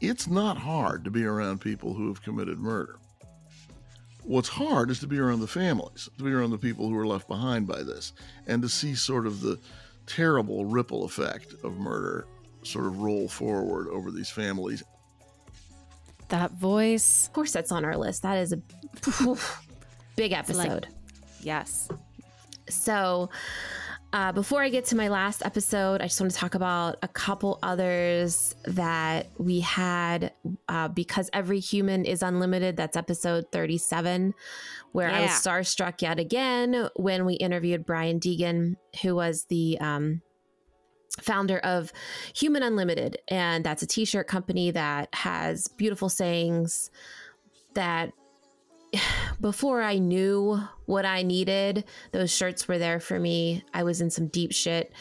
[0.00, 2.96] It's not hard to be around people who have committed murder.
[4.24, 7.06] What's hard is to be around the families, to be around the people who are
[7.06, 8.12] left behind by this,
[8.46, 9.58] and to see sort of the
[10.06, 12.26] terrible ripple effect of murder
[12.62, 14.82] sort of roll forward over these families.
[16.28, 17.26] That voice.
[17.26, 18.22] Of course, that's on our list.
[18.22, 18.56] That is a
[20.16, 20.86] big like- episode.
[21.40, 21.88] Yes.
[22.68, 23.28] So,
[24.12, 27.08] uh, before I get to my last episode, I just want to talk about a
[27.08, 30.31] couple others that we had
[30.68, 32.76] uh, because every human is unlimited.
[32.76, 34.34] That's episode 37,
[34.92, 40.22] where I was starstruck yet again when we interviewed Brian Deegan, who was the um,
[41.20, 41.92] founder of
[42.34, 43.18] Human Unlimited.
[43.28, 46.90] And that's a t shirt company that has beautiful sayings
[47.74, 48.12] that
[49.40, 53.64] before I knew what I needed, those shirts were there for me.
[53.72, 54.92] I was in some deep shit.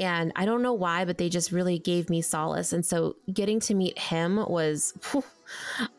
[0.00, 2.72] And I don't know why, but they just really gave me solace.
[2.72, 5.22] And so getting to meet him was, whew,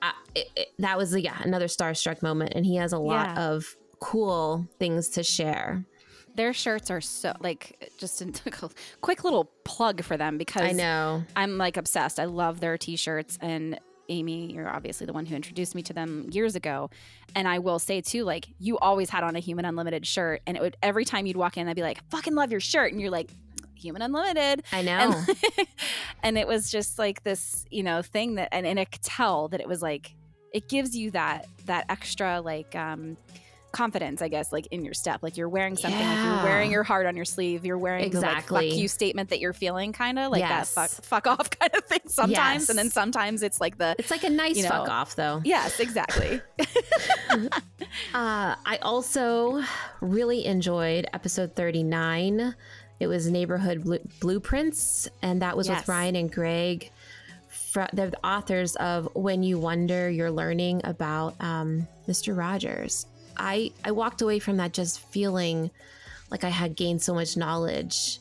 [0.01, 2.53] I, it, it- that was, yeah, another starstruck moment.
[2.55, 3.49] And he has a lot Yeah.
[3.51, 5.85] of cool things to share.
[6.33, 8.31] Their shirts are so like just a
[9.01, 11.23] quick little plug for them because I know.
[11.35, 12.19] I'm like obsessed.
[12.19, 13.79] I love their t-shirts and
[14.09, 16.89] Amy, you're obviously the one who introduced me to them years ago.
[17.35, 20.57] And I will say too, like you always had on a Human Unlimited shirt, and
[20.57, 22.99] it would every time you'd walk in, I'd be like, "Fucking love your shirt," and
[22.99, 23.29] you're like,
[23.81, 24.91] "Human Unlimited." I know.
[25.27, 25.37] And,
[26.23, 29.47] and it was just like this, you know, thing that, and, and I could tell
[29.49, 30.13] that it was like,
[30.53, 33.17] it gives you that that extra like um
[33.73, 35.23] confidence, I guess, like in your step.
[35.23, 37.63] Like you're wearing something, like you're wearing your heart on your sleeve.
[37.65, 38.69] You're wearing the like Exactly.
[38.69, 40.73] fuck you statement that you're feeling, kind of like Yes.
[40.75, 44.11] that fuck fuck off kind of thing sometimes, and then sometimes it's like the it's
[44.11, 45.39] like a nice you know, fuck off, though.
[45.45, 46.41] yes, exactly.
[48.13, 49.61] Uh, I also
[50.01, 52.55] really enjoyed episode 39.
[53.01, 55.79] It was Neighborhood Blu- Blueprints, and that was Yes.
[55.81, 56.91] with Ryan and Greg.
[57.47, 62.37] Fr- They're the authors of When You Wonder, You're Learning about um, Mr.
[62.37, 63.07] Rogers.
[63.35, 65.71] I, I walked away from that just feeling
[66.29, 68.19] like I had gained so much knowledge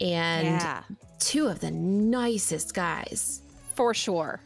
[0.00, 0.82] and yeah,
[1.18, 3.42] two of the nicest guys.
[3.74, 4.40] for sure.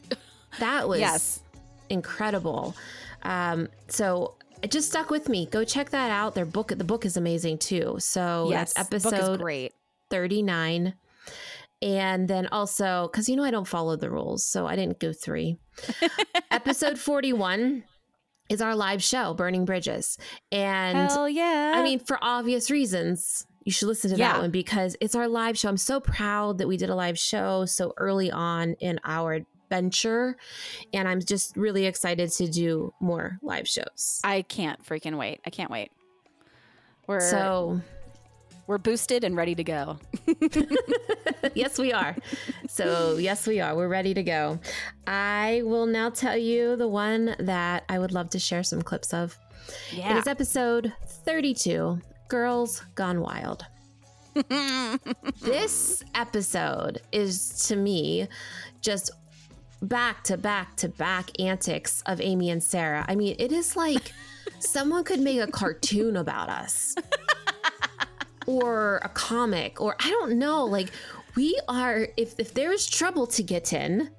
[0.59, 1.41] That was Yes.
[1.91, 2.75] incredible.
[3.25, 5.47] Um, so it just stuck with me.
[5.47, 6.35] Go check that out.
[6.35, 7.97] Their book, the book is amazing too.
[7.99, 9.73] So yes, that's episode great.
[10.11, 10.95] 39.
[11.83, 15.13] And then also, because you know, I don't follow the rules, so I didn't go
[15.13, 15.59] three.
[16.51, 17.85] episode 41
[18.49, 20.17] is our live show, Burning Bridges.
[20.51, 21.73] And Hell yeah!
[21.77, 24.33] I mean, for obvious reasons, you should listen to Yeah.
[24.35, 25.69] that one because it's our live show.
[25.69, 30.37] I'm so proud that we did a live show so early on in our venture.
[30.93, 34.21] And I'm just really excited to do more live shows.
[34.25, 35.41] I can't freaking wait.
[35.47, 35.91] I can't wait.
[37.07, 37.81] We're So,
[38.67, 39.99] we're boosted and ready to go.
[41.55, 42.17] yes, we are.
[42.69, 43.77] So, yes, we are.
[43.77, 44.59] We're ready to go.
[45.07, 49.15] I will now tell you the one that I would love to share some clips
[49.15, 49.39] of.
[49.93, 50.19] It Yeah.
[50.19, 53.65] is episode 32 Girls Gone Wild.
[55.43, 58.29] this episode is to me
[58.81, 59.11] just
[59.83, 63.05] back to back to back antics of Amy and Sarah.
[63.09, 64.13] I mean, it is like
[64.59, 66.95] someone could make a cartoon about us
[68.47, 70.65] or a comic or I don't know.
[70.65, 70.91] Like,
[71.37, 74.11] we are, if, if there is trouble to get in,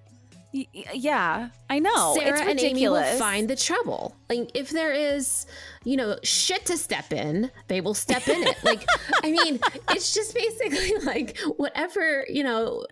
[0.53, 2.15] yeah, I know.
[2.17, 4.15] Sarah and Amy will find the trouble.
[4.29, 5.45] Like if there is,
[5.87, 8.57] you know, shit to step in, they will step in it.
[8.61, 8.85] Like
[9.23, 9.57] I mean,
[9.91, 12.85] it's just basically like whatever, you know,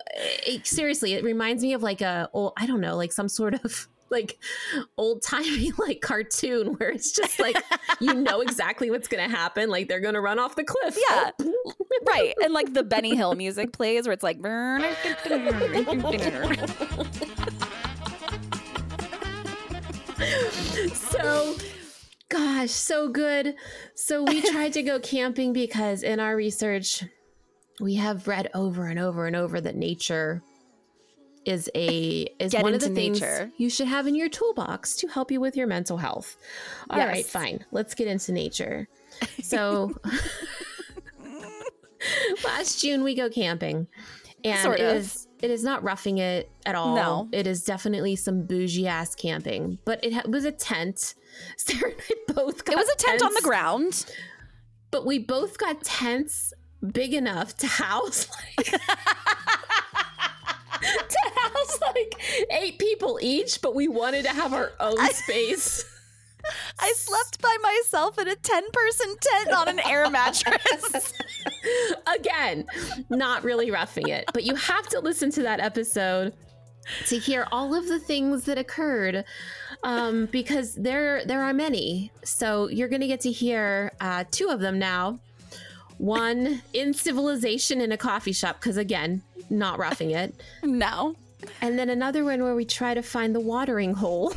[0.46, 3.52] it, seriously, it reminds me of like a old, I don't know, like some sort
[3.62, 4.38] of like
[4.96, 7.56] old timey like cartoon where it's just like
[8.00, 9.68] you know exactly what's gonna happen.
[9.68, 10.96] Like they're gonna run off the cliff.
[11.10, 11.32] Yeah.
[11.42, 11.72] Oh.
[12.06, 12.32] right.
[12.42, 14.38] And like the Benny Hill music plays where it's like
[20.94, 21.56] so
[22.28, 23.54] gosh so good
[23.94, 27.04] so we tried to go camping because in our research
[27.80, 30.42] we have read over and over and over that nature
[31.44, 33.50] is a is Get one of the things nature.
[33.56, 36.36] you should have in your toolbox to help you with your mental health
[36.90, 37.30] All right, Yes.
[37.30, 38.88] fine let's get into nature
[39.42, 39.94] so
[42.44, 43.86] last june we go camping
[44.44, 45.25] and Sort it of.
[45.42, 47.28] It is not roughing it at all No.
[47.32, 51.14] it is definitely some bougie ass camping but it ha- was a tent
[51.56, 54.06] sarah and i both got It was a tent on the ground.
[54.90, 56.52] but we both got tents
[56.92, 58.28] big enough to house
[58.58, 58.66] like
[60.80, 62.20] to house like
[62.50, 65.84] eight people each but we wanted to have our own space
[66.78, 71.12] I slept by myself in a 10 person tent on an air mattress.
[72.14, 72.66] again
[73.10, 76.32] not really roughing it but you have to listen to that episode
[77.06, 79.24] to hear all of the things that occurred
[79.82, 84.60] um, because there there are many so you're gonna get to hear uh, two of
[84.60, 85.18] them now
[85.98, 91.16] one in civilization in a coffee shop because again not roughing it no.
[91.60, 94.32] and then another one where we try to find the watering hole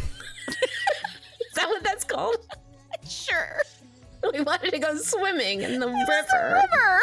[1.70, 2.38] that what that's called
[3.08, 3.62] Sure.
[4.34, 7.02] we wanted to go swimming in the river River.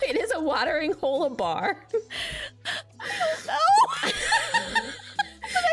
[0.02, 1.76] Wait, is a watering hole a bar?
[3.46, 4.10] No.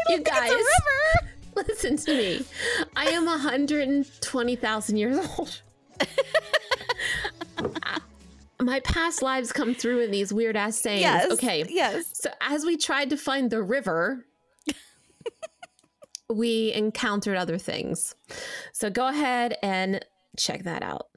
[0.07, 1.30] you guys, river.
[1.55, 2.45] listen to me.
[2.95, 5.62] I am 120,000 years old.
[8.62, 11.01] My past lives come through in these weird ass sayings.
[11.01, 11.32] Yes.
[11.32, 11.66] Okay.
[11.70, 12.05] Yes.
[12.14, 14.26] So, as we tried to find the river,
[16.30, 18.15] we encountered other things.
[18.73, 20.05] So, go ahead and
[20.38, 21.07] check that out.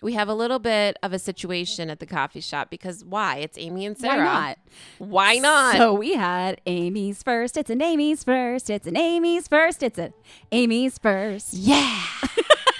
[0.00, 3.36] We have a little bit of a situation at the coffee shop because why?
[3.36, 4.16] It's Amy and Sarah.
[4.18, 4.58] Why not?
[4.98, 5.76] Why not?
[5.76, 7.56] So we had Amy's first.
[7.56, 8.68] It's an Amy's first.
[8.68, 9.80] It's an Amy's first.
[9.80, 10.12] It's an
[10.50, 11.54] Amy's first.
[11.54, 12.02] yeah.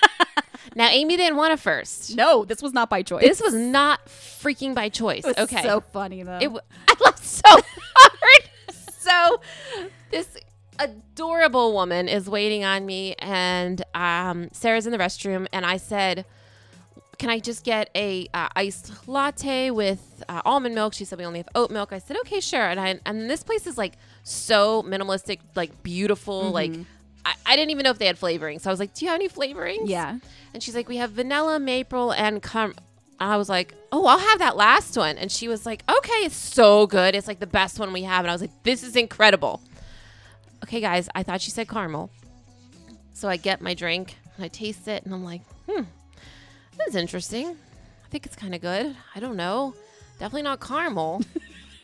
[0.74, 2.16] now Amy didn't want a first.
[2.16, 3.22] No, this was not by choice.
[3.22, 5.24] This was not freaking by choice.
[5.24, 5.62] It was okay.
[5.62, 6.38] so funny though.
[6.38, 8.50] It w- I laughed so hard.
[8.98, 9.40] so
[10.10, 10.36] this
[10.84, 16.24] adorable woman is waiting on me, and um, Sarah's in the restroom, and I said,
[17.18, 21.24] "Can I just get a uh, iced latte with uh, almond milk?" She said, "We
[21.24, 23.94] only have oat milk." I said, "Okay, sure." And I and this place is like
[24.22, 26.72] so minimalistic, like beautiful, like.
[27.24, 28.58] I, I didn't even know if they had flavoring.
[28.58, 29.88] So I was like, Do you have any flavorings?
[29.88, 30.18] yeah.
[30.54, 32.74] And she's like, we have vanilla, maple, and cum.
[33.20, 35.16] I was like, oh, I'll have that last one.
[35.18, 37.14] And she was like, okay, it's so good.
[37.14, 38.24] It's like the best one we have.
[38.24, 39.62] And I was like, this is incredible.
[40.62, 42.10] Okay, guys, I thought she said caramel.
[43.12, 45.82] So I get my drink and I taste it and I'm like, hmm,
[46.78, 47.48] that's interesting.
[48.04, 48.96] I think it's kind of good.
[49.14, 49.74] I don't know.
[50.18, 51.22] Definitely not caramel.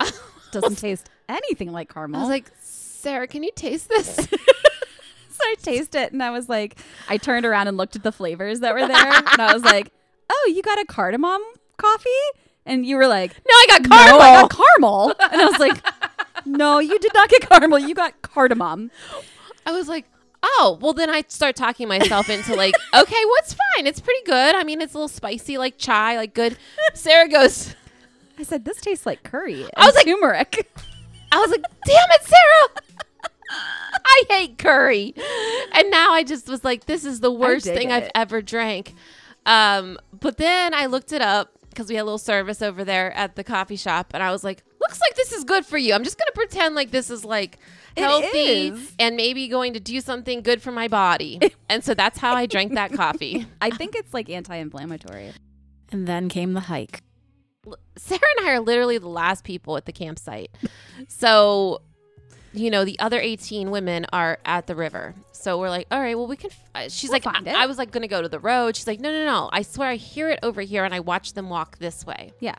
[0.52, 2.20] Doesn't taste anything like caramel.
[2.20, 4.14] I was like, Sarah, can you taste this?
[4.16, 8.12] so I taste it and I was like, I turned around and looked at the
[8.12, 9.92] flavors that were there and I was like,
[10.30, 11.42] oh, you got a cardamom
[11.76, 12.08] coffee?
[12.64, 14.20] And you were like, no, I got no, caramel.
[14.20, 15.14] I got caramel.
[15.32, 15.84] And I was like,
[16.48, 17.78] no, you did not get caramel.
[17.78, 18.90] You got cardamom.
[19.66, 20.06] I was like,
[20.42, 23.86] oh, well, then I start talking myself into like, okay, what's fine?
[23.86, 24.54] It's pretty good.
[24.54, 26.56] I mean, it's a little spicy, like chai, like good.
[26.94, 27.74] Sarah goes,
[28.38, 29.66] I said, this tastes like curry.
[29.76, 30.70] I was like- turmeric.
[31.32, 32.82] I was like, damn it, Sarah.
[34.06, 35.14] I hate curry.
[35.74, 38.94] And now I just was like, this is the worst thing I've ever drank.
[39.44, 43.12] Um, but then I looked it up because we had a little service over there
[43.12, 44.12] at the coffee shop.
[44.14, 45.92] And I was like, looks like this is good for you.
[45.94, 47.58] I'm just going to pretend like this is like
[47.96, 48.94] healthy is.
[48.98, 51.40] and maybe going to do something good for my body.
[51.68, 53.46] and so that's how I drank that coffee.
[53.60, 55.32] I think it's like anti-inflammatory.
[55.92, 57.02] And then came the hike.
[57.96, 60.50] Sarah and I are literally the last people at the campsite.
[61.06, 61.82] So,
[62.54, 65.14] you know, the other 18 women are at the river.
[65.32, 66.50] So we're like, all right, well, we can.
[66.74, 66.90] F-.
[66.90, 67.56] She's We'll like, find I-, it.
[67.56, 68.76] I was like, going to go to the road.
[68.76, 69.50] She's like, no, no, no.
[69.52, 72.32] I swear I hear it over here and I watch them walk this way.
[72.40, 72.54] Yeah.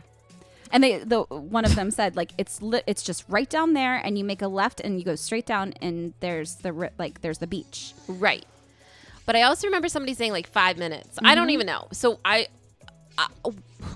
[0.72, 3.96] And they the one of them said like it's li- it's just right down there
[3.96, 7.22] and you make a left and you go straight down and there's the ri- like
[7.22, 7.94] there's the beach.
[8.08, 8.46] Right.
[9.26, 11.20] But I also remember somebody saying like five minutes.
[11.24, 11.52] I don't mm-hmm.
[11.52, 11.88] even know.
[11.92, 12.48] So I,
[13.18, 13.28] I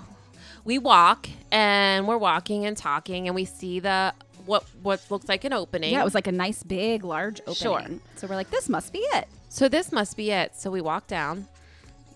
[0.64, 4.14] we walk and we're walking and talking and we see the
[4.46, 5.94] what what looks like an opening.
[5.94, 7.56] Yeah, it was like a nice, big, large opening.
[7.56, 8.00] Sure.
[8.16, 9.28] So we're like, this must be it.
[9.50, 10.56] so this must be it.
[10.56, 11.48] So we walk down.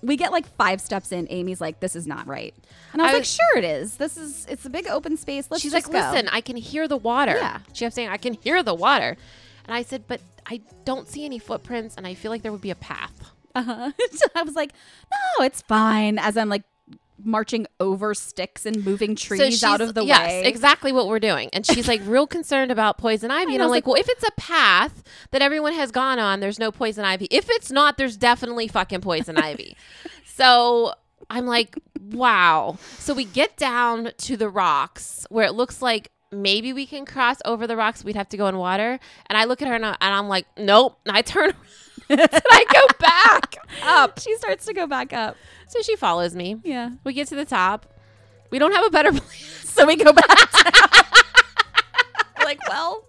[0.01, 1.27] We get like five steps in.
[1.29, 2.53] Amy's like, this is not right.
[2.93, 3.97] And I was I like, sure it is.
[3.97, 5.47] This is, it's a big open space.
[5.49, 7.35] Let's She's like, go." listen, I can hear the water.
[7.35, 7.59] Yeah.
[7.73, 9.17] She kept saying, I can hear the water.
[9.65, 12.61] And I said, but I don't see any footprints and I feel like there would
[12.61, 13.31] be a path.
[13.55, 13.91] Uh-huh.
[14.11, 14.71] So I was like,
[15.11, 16.19] no, it's fine.
[16.19, 16.63] As I'm like
[17.23, 20.45] marching over sticks and moving trees out of the yes, way.
[20.45, 21.49] exactly what we're doing.
[21.53, 23.53] And she's like real concerned about poison ivy.
[23.55, 26.59] And I'm like, like, well, if it's a path that everyone has gone on, there's
[26.59, 27.27] no poison ivy.
[27.31, 29.75] If it's not, there's definitely fucking poison ivy.
[30.25, 30.93] So
[31.29, 31.75] I'm like,
[32.11, 32.77] wow.
[32.97, 37.37] So we get down to the rocks where it looks like maybe we can cross
[37.45, 38.03] over the rocks.
[38.03, 38.99] We'd have to go in water.
[39.27, 40.99] And I look at her and, I, and I'm like, nope.
[41.05, 41.53] And I turn
[42.09, 44.19] and I go back up.
[44.19, 45.35] she starts to go back up.
[45.67, 46.57] So she follows me.
[46.63, 46.91] Yeah.
[47.03, 47.85] We get to the top.
[48.51, 49.23] We don't have a better plan.
[49.63, 50.73] So we go back down.
[52.43, 53.03] Like, well,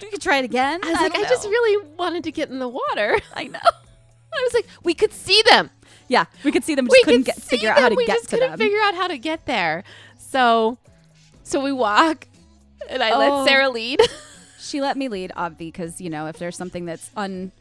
[0.00, 0.80] we could try it again.
[0.82, 3.18] I was like, I just really wanted to get in the water.
[3.34, 3.58] I know.
[3.62, 5.68] I was like, we could see them.
[6.08, 6.86] Yeah, we could see them.
[6.86, 8.58] Just we couldn't could get, figure out how to we get just to couldn't them.
[8.58, 9.84] figure out how to get there.
[10.16, 10.78] So,
[11.42, 12.26] so we walk,
[12.88, 13.18] and I Oh.
[13.18, 14.00] let Sarah lead
[14.58, 17.52] she let me lead, obvi, because you know if there's something that's un,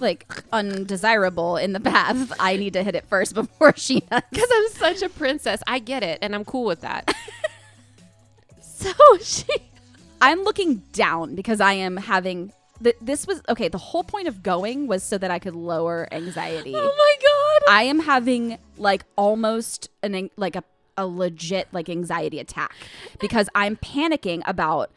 [0.00, 4.22] like undesirable in the path, I need to hit it first before she does.
[4.30, 5.62] because I'm such a princess.
[5.66, 7.14] I get it, and I'm cool with that.
[8.62, 8.92] so
[9.22, 9.44] she,
[10.20, 12.52] I'm looking down because I am having.
[12.82, 13.68] Th- this was okay.
[13.68, 16.72] The whole point of going was so that I could lower anxiety.
[16.74, 20.64] oh my god, I am having like almost an- like a,
[20.96, 22.74] a legit like anxiety attack
[23.20, 24.90] because I'm panicking about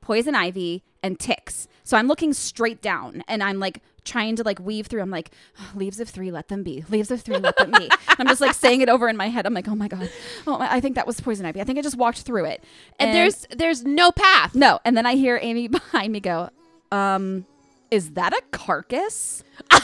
[0.00, 1.68] poison ivy and ticks.
[1.84, 5.02] So I'm looking straight down and I'm like trying to like weave through.
[5.02, 5.30] I'm like,
[5.74, 6.84] leaves of three, let them be.
[6.88, 7.90] Leaves of three, let them be.
[8.18, 9.46] I'm just like saying it over in my head.
[9.46, 10.10] I'm like, oh my god,
[10.46, 11.60] oh, I think that was poison ivy.
[11.60, 12.64] I think I just walked through it.
[12.98, 14.54] and there's there's no path.
[14.54, 16.50] no, and then I hear Amy behind me go,
[16.90, 17.46] um,
[17.90, 19.44] is that a carcass?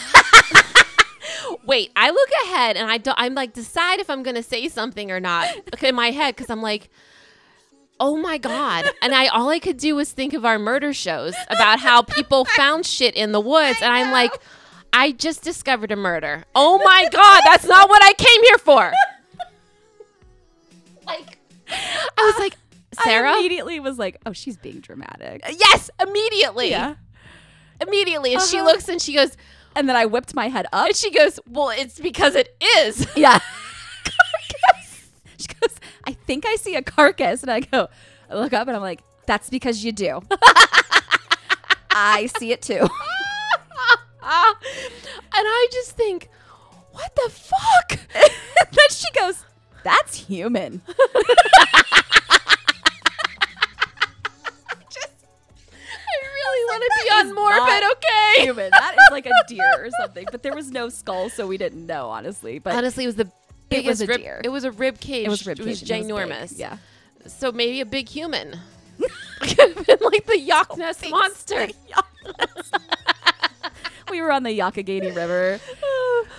[1.66, 3.18] Wait, I look ahead and I don't.
[3.18, 5.48] I'm like decide if I'm gonna say something or not
[5.82, 6.90] in my head because I'm like,
[8.00, 8.84] oh my god.
[9.02, 12.44] And I all I could do was think of our murder shows about how people
[12.44, 14.32] found shit in the woods, and I'm like,
[14.92, 16.44] I just discovered a murder.
[16.54, 18.92] Oh my god, that's not what I came here for.
[21.06, 21.38] Like,
[21.68, 22.56] I was like,
[23.04, 23.30] Sarah.
[23.32, 25.42] I immediately was like, oh, she's being dramatic.
[25.58, 26.70] yes, immediately.
[26.70, 26.94] Yeah.
[27.80, 28.66] Immediately, and she Uh-huh.
[28.66, 29.36] looks and she goes,
[29.76, 30.86] And then I whipped my head up.
[30.86, 33.06] and she goes, well, it's because it is.
[33.16, 33.40] Yeah.
[35.48, 35.76] she goes,
[36.06, 37.42] I think I see a carcass.
[37.42, 37.88] And I go,
[38.30, 40.20] I look up and I'm like, that's because you do.
[41.90, 42.88] I see it too.
[45.36, 46.28] And I just think,
[46.92, 47.98] what the fuck?
[48.14, 48.30] and
[48.70, 49.44] then she goes,
[49.82, 50.80] that's human.
[50.86, 50.92] I
[56.22, 58.44] really want to be on morbid, okay?
[58.44, 58.70] human.
[58.70, 60.26] That is like a deer or something.
[60.30, 62.58] But there was no skull, so we didn't know, honestly.
[62.60, 63.30] But Honestly, it was the
[63.70, 64.20] It was a rib.
[64.20, 64.40] deer.
[64.44, 65.26] It was a rib cage.
[65.26, 66.58] it was rib It was cage it was ginormous.
[66.58, 66.78] Yeah.
[67.26, 68.58] So maybe a big human.
[69.40, 71.68] Could have been like the Loch Ness monster.
[74.10, 75.58] we were on the Youghiogheny River.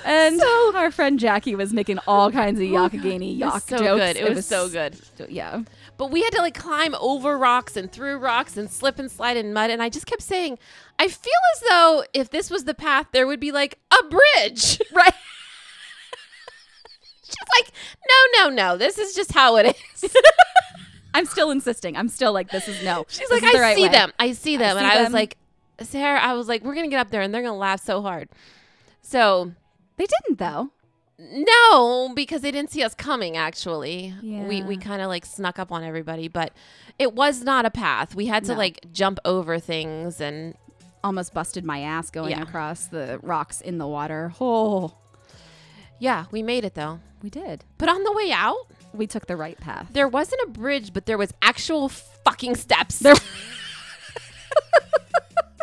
[0.06, 0.42] And
[0.76, 4.00] our friend Jackie was making all kinds of Youghiogheny It yak was so jokes.
[4.00, 4.18] good.
[4.18, 5.00] It, was, so good.
[5.30, 5.64] Yeah.
[5.98, 9.38] But we had to like climb over rocks and through rocks and slip and slide
[9.38, 9.70] in mud.
[9.70, 10.58] And I just kept saying,
[11.00, 14.82] I feel as though if this was the path, there would be like a bridge.
[14.94, 15.14] Right.
[17.38, 17.72] She's like,
[18.08, 18.78] no, no, no.
[18.78, 20.16] This is just how it is.
[21.14, 21.96] I'm still insisting.
[21.96, 23.06] I'm still like, this is no.
[23.08, 24.12] She's This like, I right see way." them.
[24.20, 24.78] I see them.
[24.78, 25.38] and I was like,
[25.82, 27.82] Sarah, I was like, we're going to get up there and they're going to laugh
[27.84, 28.30] so hard.
[29.02, 29.52] So,
[29.98, 30.72] They didn't though.
[31.18, 34.14] no, because they didn't see us coming, actually.
[34.22, 36.52] We, we kind of like snuck up on everybody, but
[37.00, 38.14] it was not a path.
[38.16, 38.58] We had to No.
[38.58, 40.56] like jump over things and
[41.04, 42.42] Almost busted my ass going Yeah.
[42.42, 44.34] across the rocks in the water.
[44.42, 44.96] Oh,
[46.00, 47.00] yeah, we made it though.
[47.22, 47.64] we did.
[47.78, 49.88] But on the way out, We took the right path.
[49.92, 53.00] there wasn't a bridge, but there was actual fucking steps.
[53.00, 53.16] There-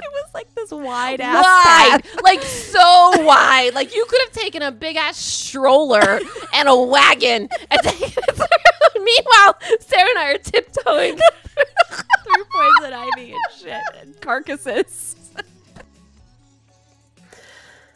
[0.05, 2.23] It was like this wide ass wide, path.
[2.23, 3.73] like so wide.
[3.75, 6.19] Like you could have taken a big ass stroller
[6.53, 9.05] and a wagon and taken it through.
[9.05, 11.17] Meanwhile, Sarah and I are tiptoeing.
[12.25, 15.17] through poison ivy and shit and carcasses.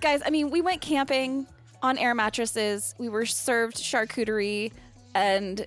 [0.00, 1.46] Guys, I mean, we went camping
[1.82, 2.94] on air mattresses.
[2.98, 4.72] We were served charcuterie,
[5.14, 5.66] and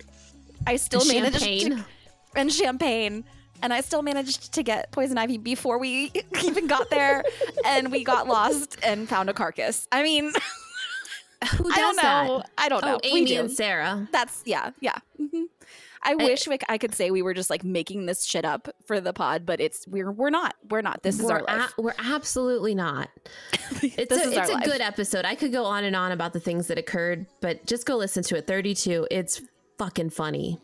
[0.66, 1.84] I still managed to, Champagne.
[2.36, 3.24] and champagne.
[3.62, 6.10] And I still managed to get poison ivy before we
[6.44, 7.22] even got there,
[7.66, 9.86] and we got lost and found a carcass.
[9.92, 10.32] I mean,
[11.56, 12.38] Who does I don't know.
[12.38, 12.50] that?
[12.56, 12.96] I don't know.
[13.02, 14.08] Oh, We Amy and Sarah.
[14.12, 14.96] That's yeah, yeah.
[15.18, 15.44] hmm
[16.02, 19.00] I wish like I could say we were just like making this shit up for
[19.00, 20.54] the pod, but it's we're we're not.
[20.70, 21.02] We're not.
[21.02, 21.74] This is we're our life.
[21.76, 23.08] a- we're absolutely not.
[23.82, 24.64] It's this a, is our it's a life.
[24.64, 25.24] good episode.
[25.24, 28.22] I could go on and on about the things that occurred, but just go listen
[28.24, 28.46] to it.
[28.46, 29.06] 32.
[29.10, 29.40] It's
[29.78, 30.58] fucking funny.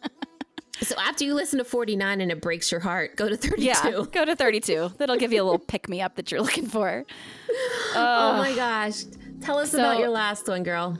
[0.82, 3.62] so after you listen to 49 and it breaks your heart, go to 32.
[3.62, 4.92] Yeah, go to 32.
[4.98, 7.04] That'll give you a little pick me up that you're looking for.
[7.92, 9.02] Oh my gosh.
[9.40, 10.96] Tell us about your last one, girl.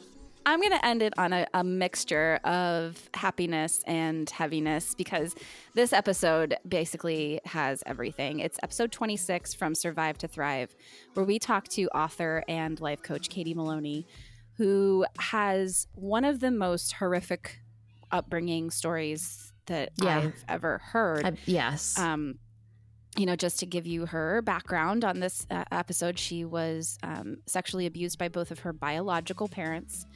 [0.46, 5.34] I'm going to end it on a, a mixture of happiness and heaviness because
[5.74, 8.40] this episode basically has everything.
[8.40, 10.74] It's episode 26 from Survive to Thrive,
[11.14, 14.06] where we talk to author and life coach Katie Maloney,
[14.56, 17.58] who has one of the most horrific
[18.10, 20.18] upbringing stories that Yeah.
[20.18, 21.38] I've ever heard.
[21.46, 21.98] Yes.
[21.98, 22.38] um,
[23.16, 27.38] you know, just to give you her background on this uh, episode, she was um,
[27.46, 30.06] sexually abused by both of her biological parents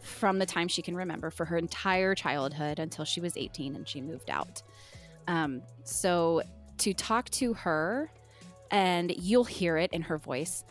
[0.00, 3.88] from the time she can remember for her entire childhood until she was 18 and
[3.88, 4.62] she moved out.
[5.26, 6.42] Um, so
[6.78, 8.10] to talk to her,
[8.70, 10.64] and you'll hear it in her voice,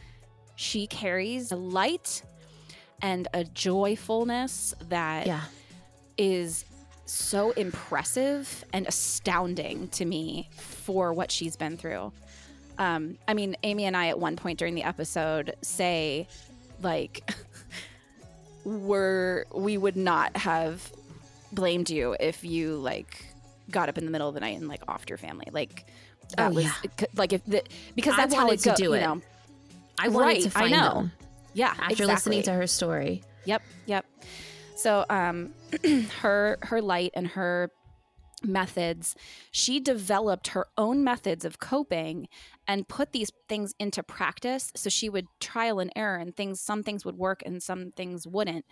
[0.55, 2.23] she carries a light
[3.01, 5.41] and a joyfulness that yeah.
[6.17, 6.65] is
[7.05, 12.11] so impressive and astounding to me for what she's been through.
[12.77, 16.27] Um, I mean, Amy and I at one point during the episode say,
[16.81, 17.29] like,
[18.63, 20.91] we're we would not have
[21.51, 23.25] blamed you if you like
[23.69, 25.47] got up in the middle of the night and like offed your family.
[25.51, 25.85] Like
[26.37, 27.05] that Oh, was yeah.
[27.15, 27.63] like if the,
[27.95, 29.01] because I that's how wanted it to go, do you it.
[29.01, 29.21] know.
[29.99, 30.93] I wanted Right, to I find know.
[30.93, 31.11] them
[31.53, 33.23] Yeah, after listening to her story.
[33.45, 34.05] Yep, yep.
[34.85, 35.55] So um
[36.21, 37.71] her her light and her
[38.43, 39.15] methods,
[39.49, 42.27] she developed her own methods of coping
[42.67, 44.71] and put these things into practice.
[44.75, 48.27] So she would trial and error and things some things would work and some things
[48.27, 48.65] wouldn't.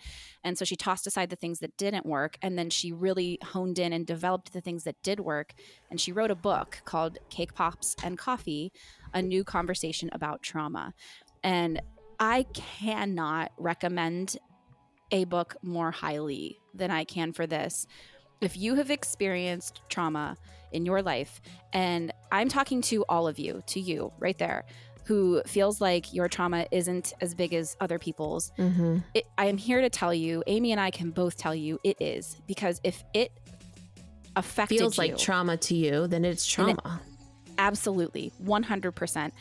[0.44, 3.80] And so she tossed aside the things that didn't work and then she really honed
[3.80, 5.54] in and developed the things that did work.
[5.90, 8.70] And she wrote a book called Cake Pops and Coffee:
[9.12, 10.94] A New Conversation About Trauma.
[11.42, 11.82] And
[12.20, 14.36] I cannot recommend
[15.14, 17.86] a book more highly than I can for this.
[18.42, 20.36] If you have experienced trauma
[20.72, 21.40] in your life,
[21.72, 24.64] and I'm talking to all of you, to you right there,
[25.04, 28.98] who feels like your trauma isn't as big as other people's, Mm-hmm.
[29.14, 31.96] it, I am here to tell you, Amy and I can both tell you it
[32.00, 32.36] is.
[32.46, 33.30] Because if it
[34.34, 37.00] affected Feels you, like trauma to you, then it's trauma.
[37.58, 38.32] Absolutely.
[38.42, 39.32] 100%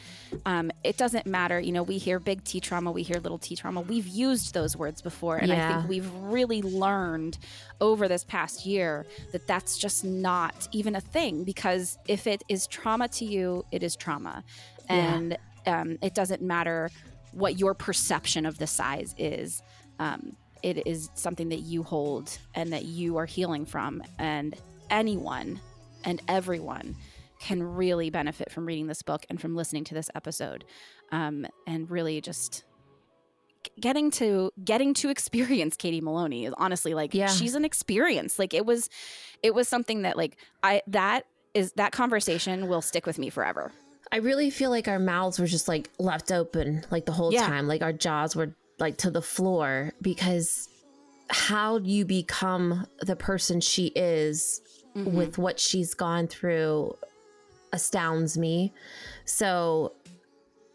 [0.46, 1.60] um, it doesn't matter.
[1.60, 3.82] You know we hear big t trauma we hear little t trauma.
[3.82, 7.38] We've used those words before and i think we've really learned
[7.82, 12.68] over this past year that that's just not even a thing because if it is
[12.68, 14.44] trauma to you it is trauma.
[14.90, 15.16] Yeah.
[15.16, 16.90] and um, it doesn't matter
[17.32, 19.62] what your perception of the size is.
[20.00, 24.56] Um, it is something that you hold and that you are healing from and
[24.90, 25.60] anyone
[26.06, 26.96] and everyone
[27.44, 30.64] can really benefit from reading this book and from listening to this episode
[31.12, 32.64] um, and really just
[33.80, 37.28] getting to getting to experience katie maloney is honestly like Yeah.
[37.28, 38.90] she's an experience like it was
[39.42, 43.72] it was something that like i that is that conversation will stick with me forever
[44.12, 47.48] I really feel like our mouths were just like left open like the whole Yeah.
[47.48, 47.68] time.
[47.68, 50.70] Like our jaws were like to the floor because
[51.32, 54.62] how you become the person she is
[54.96, 55.18] Mm-hmm.
[55.18, 56.96] with what she's gone through
[57.74, 58.72] astounds me.
[59.26, 59.94] So,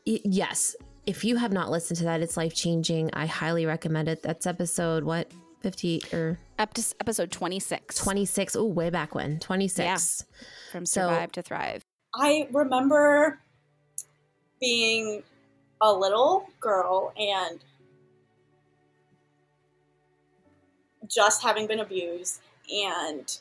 [0.07, 0.77] y- yes,
[1.07, 3.11] if you have not listened to that, it's life changing.
[3.15, 4.23] I highly recommend it.
[4.23, 5.31] That's episode what?
[5.63, 8.55] 50 or Up to episode 26 26.
[8.57, 9.39] Oh, way back when.
[9.41, 10.25] 26.
[10.71, 11.83] from So- survive to thrive
[12.15, 13.39] I remember
[14.61, 15.23] being
[15.81, 17.61] a little girl and
[21.09, 22.41] just having been abused
[22.71, 23.39] and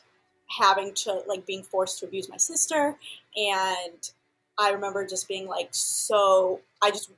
[0.58, 2.96] having to like being forced to abuse my sister
[3.38, 4.10] and
[4.58, 7.10] I remember just being like so I just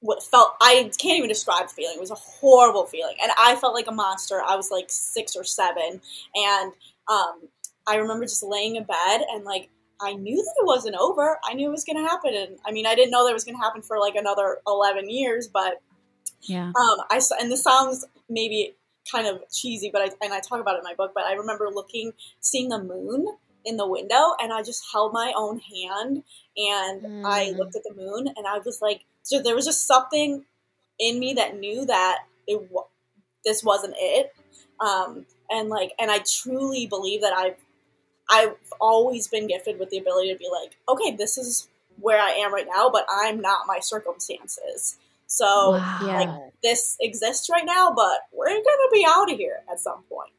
[0.00, 1.96] what felt I can't even describe the feeling.
[1.96, 3.14] It was a horrible feeling.
[3.22, 4.42] And I felt like a monster.
[4.44, 6.00] I was like 6 or 7
[6.34, 6.72] and
[7.08, 7.48] um
[7.86, 9.68] I remember just laying in bed and like
[10.00, 11.38] I knew that it wasn't over.
[11.44, 13.34] I knew it was going to happen, and I mean, I didn't know that it
[13.34, 15.46] was going to happen for like another eleven years.
[15.46, 15.80] But
[16.42, 18.74] yeah um, I and this sounds maybe
[19.10, 21.12] kind of cheesy, but I and I talk about it in my book.
[21.14, 23.26] But I remember looking, seeing the moon
[23.64, 26.24] in the window, and I just held my own hand,
[26.56, 27.58] and I Mm.
[27.58, 30.44] looked at the moon, and I was like, so there was just something
[30.98, 32.86] in me that knew that it wa-
[33.44, 34.34] this wasn't it,
[34.80, 37.56] um, and like, and I truly believe that I've
[38.30, 41.68] I've always been gifted with the ability to be like, okay, this is
[42.00, 44.96] where I am right now, but I'm not my circumstances.
[45.26, 45.98] So Wow.
[46.14, 50.32] like this exists right now, but we're gonna be out of here at some point.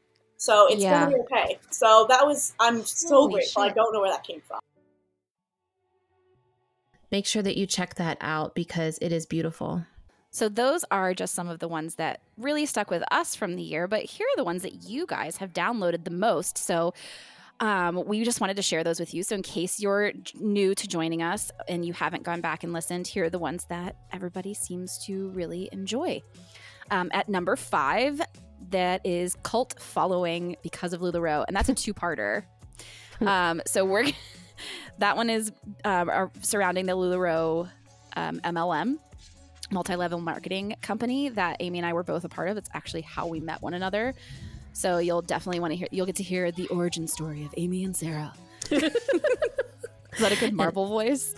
[0.44, 1.06] So it's Yeah.
[1.06, 1.58] gonna be okay.
[1.70, 3.62] So that was I'm so Holy grateful.
[3.62, 4.60] I don't know where that came from.
[7.10, 9.86] Make sure that you check that out because it is beautiful.
[10.30, 13.62] So those are just some of the ones that really stuck with us from the
[13.62, 16.58] year, but here are the ones that you guys have downloaded the most.
[16.58, 16.92] So
[17.60, 19.22] um, we just wanted to share those with you.
[19.22, 23.06] So in case you're new to joining us and you haven't gone back and listened,
[23.06, 26.20] here are the ones that everybody seems to really enjoy.
[26.90, 28.20] Um, at number five,
[28.70, 32.44] that is cult following because of LuLaRoe, and that's a two-parter.
[33.20, 34.06] um, so we're
[34.98, 35.52] that one is
[35.84, 37.68] um, are surrounding the LuLaRoe
[38.16, 38.98] um, MLM
[39.70, 42.56] multi-level marketing company that Amy and I were both a part of.
[42.56, 44.14] It's actually how we met one another.
[44.72, 45.88] So you'll definitely want to hear.
[45.90, 48.32] You'll get to hear the origin story of Amy and Sarah.
[48.70, 51.34] Is that a good Marvel voice?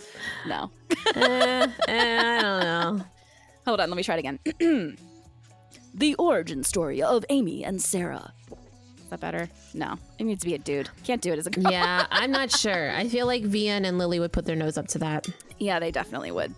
[0.47, 0.71] No.
[1.15, 2.59] Eh, eh, I don't
[2.97, 3.05] know.
[3.65, 3.89] Hold on.
[3.89, 4.97] Let me try it again.
[5.97, 8.31] the origin story of Amy and Sarah.
[8.51, 9.49] Is that better?
[9.73, 9.97] No.
[10.19, 10.89] It needs to be a dude.
[11.03, 11.71] Can't do it as a girl.
[11.71, 12.91] Yeah, I'm not sure.
[12.91, 15.27] I feel like Vian and Lily would put their nose up to that.
[15.57, 16.53] Yeah, they definitely would.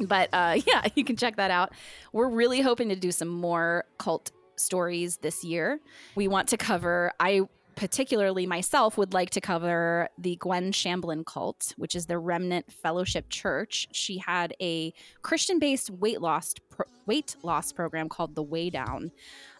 [0.00, 1.72] But uh, yeah, you can check that out.
[2.12, 5.80] We're really hoping to do some more cult stories this year.
[6.14, 7.42] We want to cover, I
[7.76, 13.28] particularly myself would like to cover the Gwen Shamblin cult, which is the Remnant Fellowship
[13.28, 13.88] Church.
[13.92, 19.10] She had a Christian based weight loss, pro- weight loss program called The Way Down.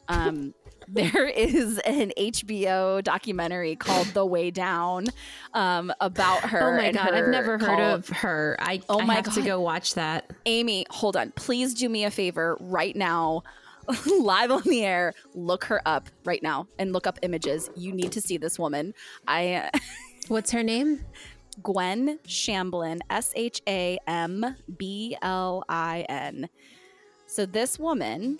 [0.09, 0.55] Um,
[0.89, 5.07] there is an HBO documentary called The Way Down
[5.55, 6.75] um, about her.
[6.75, 8.57] Oh my and god, I've never heard of her.
[8.61, 10.31] I, Oh I my have to go watch that.
[10.47, 11.33] Amy, hold on.
[11.33, 13.43] Please do me a favor right now,
[14.21, 15.15] live on the air.
[15.35, 17.71] Look her up right now and look up images.
[17.77, 18.95] You need to see this woman.
[19.27, 19.71] I
[20.29, 21.05] What's her name?
[21.63, 26.49] Gwen Shamblin, S H A M B L I N.
[27.27, 28.39] So this woman,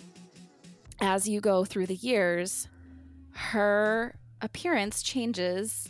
[0.99, 2.67] as you go through the years,
[3.31, 5.89] her appearance changes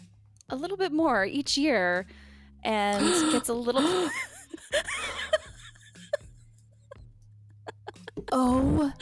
[0.49, 2.05] a little bit more each year
[2.63, 4.09] and gets a little
[8.31, 8.93] Oh my.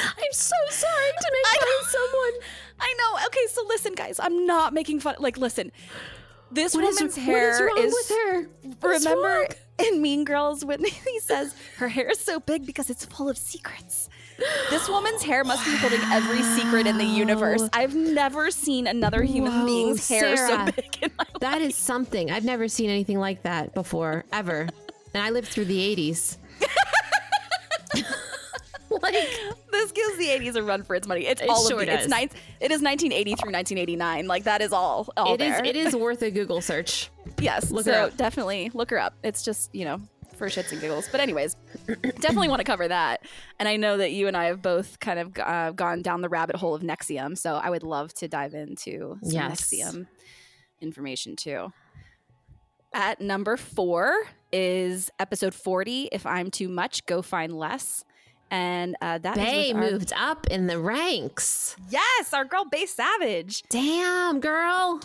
[0.00, 2.32] I'm so sorry to make fun of someone.
[2.80, 3.26] I know.
[3.26, 4.20] Okay, so listen, guys.
[4.20, 5.16] I'm not making fun.
[5.18, 5.72] Like, listen.
[6.50, 8.42] This What is- woman's what hair is wrong with her?
[8.80, 9.46] What is Remember wrong?
[9.86, 13.36] in Mean Girls when he says her hair is so big because it's full of
[13.36, 14.07] secrets.
[14.70, 17.62] This woman's hair must be holding every secret in the universe.
[17.72, 20.66] I've never seen another human Whoa, being's hair Sarah.
[20.66, 22.30] so big in my That is something.
[22.30, 24.68] I've never seen anything like that before, ever.
[25.14, 26.36] And I lived through the 80s.
[28.90, 29.14] like,
[29.72, 31.26] This gives the 80s a run for its money.
[31.26, 32.10] It's It all sure of the, it's does.
[32.10, 32.30] nine,
[32.60, 34.26] it is 1980 through 1989.
[34.26, 35.64] Like that is all all it is there.
[35.64, 37.10] it is worth a Google search.
[37.40, 37.70] Yes.
[37.70, 38.16] Look so her up.
[38.16, 39.14] definitely look her up.
[39.22, 40.00] It's just, you know,
[40.38, 41.08] for shits and giggles.
[41.10, 41.56] But anyways,
[42.20, 43.22] definitely want to cover that.
[43.58, 46.28] And I know that you and I have both kind of uh, gone down the
[46.28, 47.36] rabbit hole of NXIVM.
[47.36, 49.60] So I would love to dive into some Yes.
[49.72, 50.06] NXIVM
[50.80, 51.72] information too.
[52.94, 54.14] At number four
[54.52, 58.04] is episode 40 If I'm Too Much, Go Find Less.
[58.50, 61.76] And uh, that is Bay our- moved up in the ranks.
[61.90, 63.62] Yes, our girl Bay Savage.
[63.68, 65.02] Damn, girl.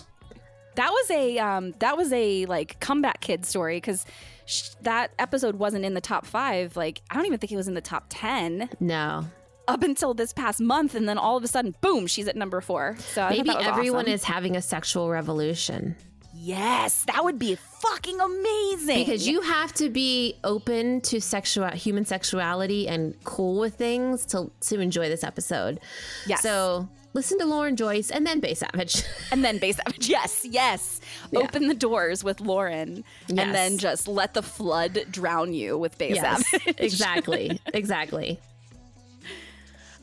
[0.76, 4.06] that was a um that was a like comeback kid story because
[4.46, 7.68] sh- that episode wasn't in the top five like i don't even think it was
[7.68, 9.26] in the top 10 No.
[9.68, 12.62] up until this past month and then all of a sudden boom she's at number
[12.62, 14.14] four so I Maybe everyone awesome.
[14.14, 15.96] is having a sexual revolution.
[16.36, 22.06] yes that would be fucking amazing Because you have to be open to sexual human
[22.06, 25.80] sexuality and cool with things to to enjoy this episode.
[26.28, 26.42] Yes.
[26.42, 29.04] So listen to Lauren Joyce and then Bay Savage.
[29.32, 31.00] and then Bay Savage yes yes
[31.36, 33.40] open the doors with lauren Yes.
[33.40, 36.48] and then just let the flood drown you with Bay yes.
[36.50, 37.60] Savage exactly.
[37.74, 38.40] Exactly.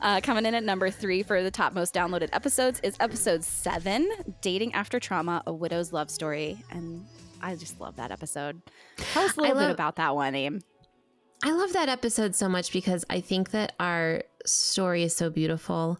[0.01, 4.09] Uh, coming in at number three for the top most downloaded episodes is episode seven,
[4.41, 6.57] Dating After Trauma, A Widow's Love Story.
[6.71, 7.05] And
[7.39, 8.61] I just love that episode.
[8.97, 10.61] Tell us a little I bit about that one, Aim.
[11.43, 15.99] I love that episode so much because I think that our story is so beautiful.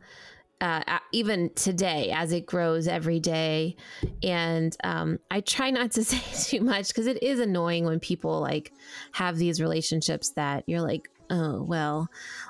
[0.62, 3.76] Uh, even today, as it grows every day,
[4.22, 6.22] and um, I try not to say
[6.57, 8.72] too much because it is annoying when people like
[9.14, 12.09] have these relationships that you're like, oh well,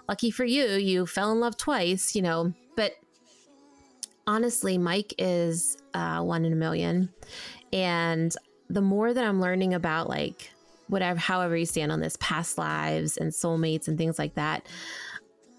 [0.09, 2.53] lucky for you, you fell in love twice, you know.
[2.76, 2.93] But
[4.28, 7.09] honestly, Mike is uh, one in a million,
[7.72, 8.36] and
[8.70, 10.51] the more that I'm learning about like
[10.91, 14.68] whatever, however you stand on this, past lives and soulmates and things like that,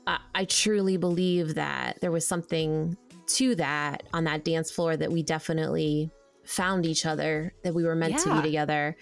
[0.06, 2.96] I, I truly believe that there was something
[3.26, 6.10] to that on that dance floor that we definitely
[6.44, 8.96] found each other, that we were meant to be together.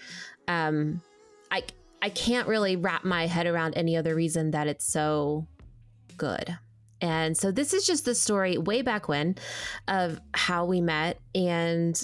[0.47, 1.01] Um,
[1.49, 1.63] I
[2.01, 5.47] I can't really wrap my head around any other reason that it's so
[6.17, 6.57] good.
[6.99, 9.35] And so this is just the story way back when
[9.87, 11.99] of how we met and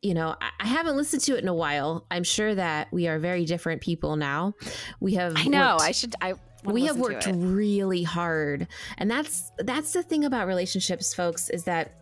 [0.00, 2.06] you know, I, I haven't listened to it in a while.
[2.10, 4.52] I'm sure that we are very different people now.
[5.00, 5.72] We have I know.
[5.76, 6.14] worked- I should.
[6.20, 8.66] I we have worked really hard.
[8.98, 11.92] And that's that's the thing about relationships folks is that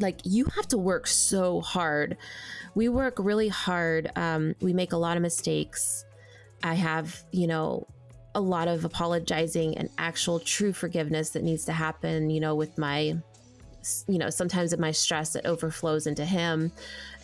[0.00, 2.16] like you have to work so hard.
[2.74, 4.10] We work really hard.
[4.16, 6.04] Um, we make a lot of mistakes.
[6.62, 7.86] I have you know
[8.34, 12.78] a lot of apologizing and actual true forgiveness that needs to happen you know with
[12.78, 13.14] my
[14.08, 16.72] you know sometimes in my stress it overflows into him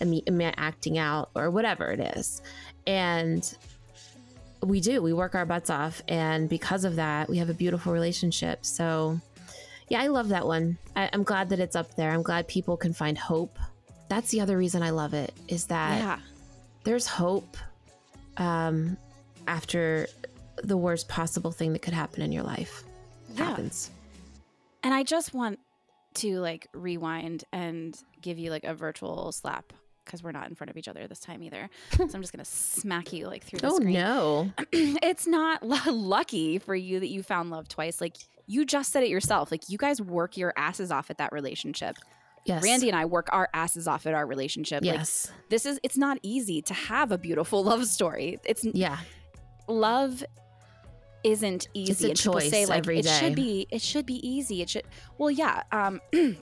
[0.01, 2.43] and me, and me acting out or whatever it is.
[2.87, 3.57] And
[4.63, 5.03] we do.
[5.03, 8.65] We work our butts off and because of that we have a beautiful relationship.
[8.65, 9.21] So
[9.89, 10.77] yeah i love that one.
[10.97, 12.11] I, i'm glad that it's up there.
[12.11, 13.59] I'm glad people can find hope.
[14.09, 16.19] That's the other reason i love it is that Yeah.
[16.85, 17.57] there's hope
[18.37, 18.97] um,
[19.47, 20.07] after
[20.63, 22.85] the worst possible thing that could happen in your life
[23.35, 23.45] Yeah.
[23.47, 23.91] happens.
[24.83, 25.59] And I just want
[26.15, 29.73] to like rewind and give you like a virtual slap
[30.09, 31.69] because we're not in front of each other this time either.
[31.97, 33.93] so I'm just gonna smack you like through the oh screen.
[33.93, 38.01] no it's not lu- lucky for you that you found love twice.
[38.01, 39.51] Like you just said it yourself.
[39.51, 41.97] Like you guys work your asses off at that relationship.
[42.47, 44.83] yes Randy and I work our asses off at our relationship.
[44.83, 48.39] Like yes this is it's not easy to have a beautiful love story.
[48.45, 48.99] It's yeah
[49.69, 50.25] love
[51.25, 51.93] isn't easy.
[51.93, 53.19] It's a and people say choice like every it day.
[53.19, 54.63] should be it should be easy.
[54.63, 54.85] It should
[55.19, 55.63] well yeah.
[55.73, 56.01] Um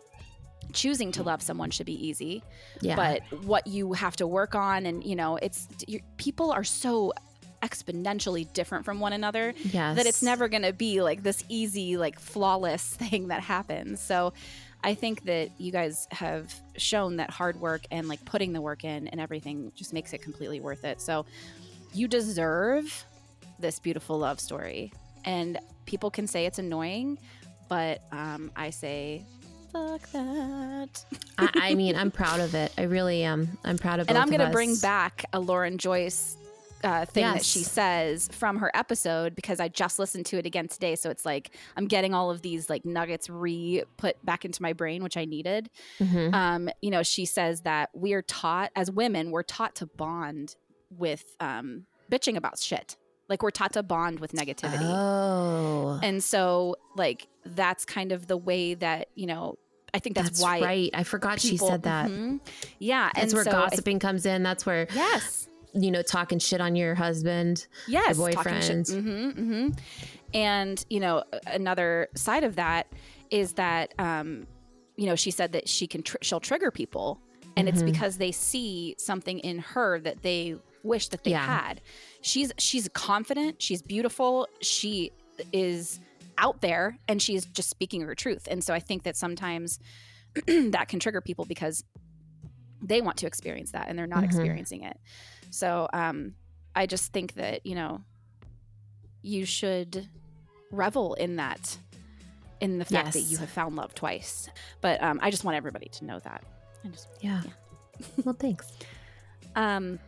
[0.73, 2.43] choosing to love someone should be easy.
[2.81, 2.97] Yeah.
[2.97, 5.69] But what you have to work on and you know it's
[6.17, 7.13] people are so
[7.63, 11.97] exponentially different from one another yes that it's never going to be like this easy
[11.97, 14.01] like flawless thing that happens.
[14.01, 14.33] So
[14.85, 18.85] i think that you guys have shown that hard work and like putting the work
[18.85, 21.01] in and everything just makes it completely worth it.
[21.01, 21.27] So
[21.95, 23.05] you deserve
[23.59, 24.93] this beautiful love story.
[25.25, 27.19] And people can say it's annoying
[27.69, 29.25] but um, i say
[29.77, 31.05] fuck that
[31.39, 34.11] I, I mean i'm proud of it i really am i'm proud of it.
[34.11, 36.37] and I'm going to bring back a Lauren Joyce
[36.85, 40.69] uh, thing that she says from her episode because I just listened to it again
[40.69, 40.95] today.
[40.95, 44.73] So it's like I'm getting all of these like nuggets re put back into my
[44.73, 45.71] brain, which I needed.
[45.99, 46.33] Mhm.
[46.35, 50.55] Um, you know, she says that we are taught as women, we're taught to bond
[50.91, 52.97] with um, bitching about shit.
[53.29, 54.79] Like we're taught to bond with negativity.
[54.85, 59.59] oh And so, like, that's kind of the way that, you know,
[59.95, 62.41] I think that's, that's why right i forgot she said that Mhm.
[62.79, 63.11] Yeah.
[63.15, 65.49] that's and where so I- gossiping comes in that's where yes.
[65.73, 68.87] you know talking shit on your husband yes, your talking shit.
[68.87, 68.87] boyfriend.
[68.87, 69.79] Mhm, mhm.
[70.35, 72.89] And you know, another side of that
[73.31, 74.47] is that um,
[74.97, 77.21] you know she said that she can tr- she'll trigger people,
[77.57, 77.87] and it's Mhm.
[77.93, 81.47] because they see something in her that they wish that they Yeah.
[81.47, 81.81] had.
[82.23, 83.63] She's she's confident.
[83.63, 84.49] She's beautiful.
[84.61, 85.13] She
[85.53, 86.01] is
[86.39, 88.47] out there, and she's just speaking her truth.
[88.51, 89.79] And so I think that sometimes
[90.47, 91.85] that can trigger people because
[92.83, 94.27] they want to experience that and they're not Mhm.
[94.27, 94.99] experiencing it.
[95.51, 96.35] So um,
[96.75, 98.03] I just think that you know
[99.23, 100.09] you should
[100.71, 101.79] revel in that,
[102.61, 104.49] in the fact that you have found love twice.
[104.81, 106.45] But um, I just want everybody to know that.
[106.85, 107.43] I just yeah
[108.25, 108.71] well thanks
[109.57, 109.99] um,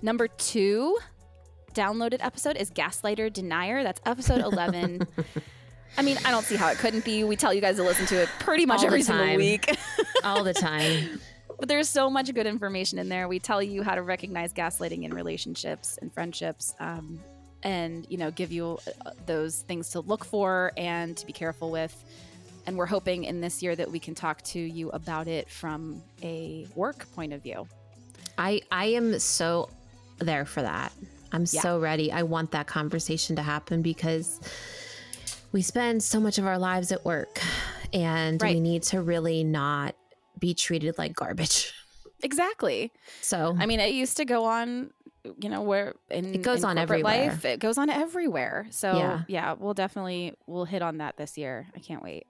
[0.00, 0.96] number two
[1.74, 3.82] downloaded episode is Gaslighter Denier.
[3.82, 5.06] That's episode 11.
[5.98, 7.24] I mean, I don't see how it couldn't be.
[7.24, 9.76] We tell you guys to listen to it pretty much All every single week.
[10.24, 11.20] all the time
[11.58, 13.28] but there's so much good information in there.
[13.28, 16.74] We tell you how to recognize gaslighting in relationships and friendships.
[16.80, 17.20] Um,
[17.64, 21.70] and you know give you uh, those things to look for and to be careful
[21.70, 22.04] with
[22.66, 26.02] and we're hoping in this year that we can talk to you about it from
[26.24, 27.64] a work point of view
[28.36, 29.68] I I am so
[30.18, 30.92] there for that.
[31.32, 31.60] I'm Yeah.
[31.62, 32.12] so ready.
[32.12, 34.40] I want that conversation to happen because
[35.52, 37.40] we spend so much of our lives at work
[37.92, 38.54] and Right.
[38.54, 39.94] we need to really not
[40.38, 41.72] be treated like garbage.
[42.22, 44.90] exactly So I mean, it used to go on,
[45.40, 47.30] you know, where in It goes in on everywhere.
[47.30, 48.66] Life, it goes on everywhere.
[48.70, 49.22] So Yeah.
[49.28, 49.52] yeah.
[49.58, 51.66] we'll definitely we'll hit on that this year.
[51.74, 52.26] I can't wait.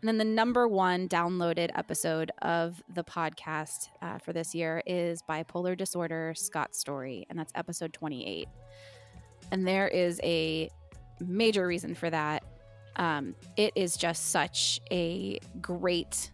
[0.00, 5.22] And then the number one downloaded episode of the podcast uh, for this year is
[5.28, 8.48] bipolar disorder Scott's story, and that's episode twenty eight.
[9.50, 10.70] And there is a
[11.20, 12.44] major reason for that.
[12.96, 16.30] Um, it is just such a great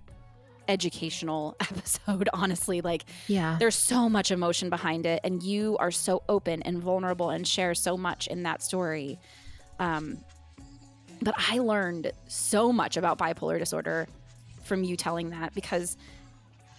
[0.67, 3.57] educational episode honestly like yeah.
[3.59, 7.75] there's so much emotion behind it and you are so open and vulnerable and share
[7.75, 9.19] so much in that story
[9.79, 10.17] um,
[11.23, 14.07] but i learned so much about bipolar disorder
[14.63, 15.97] from you telling that because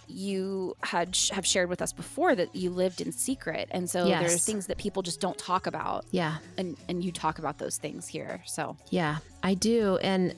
[0.08, 4.06] you had sh- have shared with us before that you lived in secret, and so
[4.06, 6.38] there are things that people just don't talk about, Yeah.
[6.60, 8.44] and and you talk about those things here.
[8.46, 9.98] So Yeah, I do.
[9.98, 10.36] And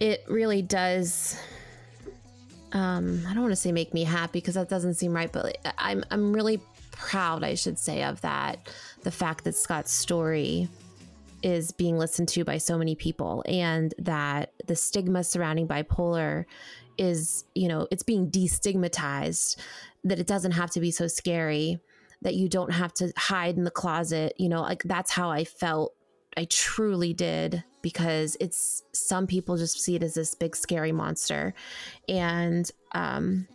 [0.00, 1.38] it really does
[2.72, 5.58] um I don't want to say make me happy because that doesn't seem right, but
[5.78, 8.58] I'm I'm really proud, I should say, of that.
[9.04, 10.68] The fact that Scott's story
[11.42, 16.44] is being listened to by so many people and that the stigma surrounding bipolar
[16.98, 19.56] is, you know, it's being destigmatized,
[20.04, 21.78] that it doesn't have to be so scary,
[22.22, 25.44] that you don't have to hide in the closet, you know, like that's how I
[25.44, 25.94] felt
[26.36, 31.54] I truly did because it's some people just see it as this big scary monster.
[32.08, 33.46] And um,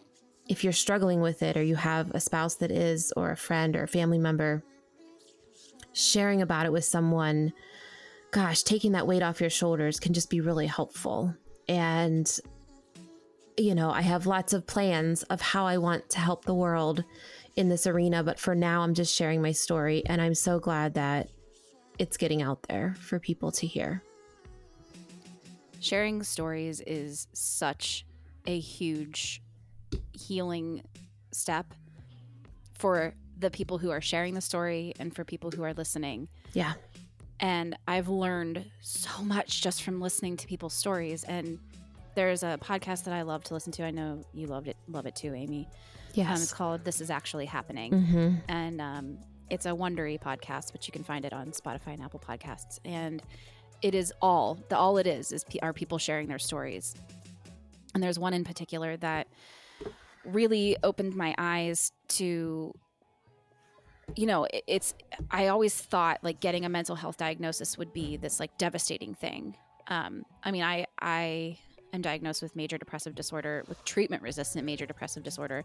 [0.47, 3.75] if you're struggling with it or you have a spouse that is, or a friend
[3.75, 4.63] or a family member,
[5.94, 7.54] sharing about it with someone,
[8.32, 11.36] gosh, taking that weight off your shoulders can just be really helpful.
[11.68, 12.30] And,
[13.58, 17.04] you know, I have lots of plans of how I want to help the world
[17.58, 20.04] in this arena, but for now, I'm just sharing my story.
[20.06, 21.30] And I'm so glad that
[22.00, 24.02] it's getting out there for people to hear.
[25.82, 28.06] sharing stories is such
[28.46, 29.42] a huge
[30.14, 30.84] healing
[31.32, 31.74] step
[32.78, 36.30] for the people who are sharing the story and for people who are listening.
[36.54, 36.74] Yeah.
[37.39, 41.24] And I've learned so much just from listening to people's stories.
[41.24, 41.60] And
[42.16, 43.84] there's a podcast that I love to listen to.
[43.84, 45.68] I know you loved it, love it too, Amy.
[46.18, 47.92] Um, it's called This Is Actually Happening.
[47.92, 48.36] mm-hmm.
[48.48, 49.18] And um,
[49.50, 52.80] it's a Wondery podcast, but you can find it on Spotify and Apple Podcasts.
[52.86, 53.24] And
[53.82, 56.94] it is all the all it is is pe- are people sharing their stories.
[57.94, 59.28] And there's one in particular that
[60.26, 62.74] really opened my eyes to
[64.16, 64.93] you know it- it's
[65.30, 69.56] i always thought like getting a mental health diagnosis would be this like devastating thing.
[69.88, 71.58] Um i mean i i
[71.93, 75.64] am diagnosed with major depressive disorder with treatment resistant major depressive disorder.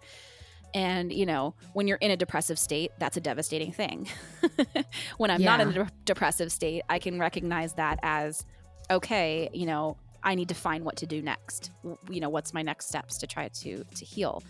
[0.75, 4.09] And you know when you're in a depressive state that's a devastating thing.
[5.19, 8.45] When i'm not in a de- depressive state i can recognize that as
[8.91, 11.71] okay you know i need to find what to do next.
[12.11, 14.43] You know what's my next steps to try to to heal?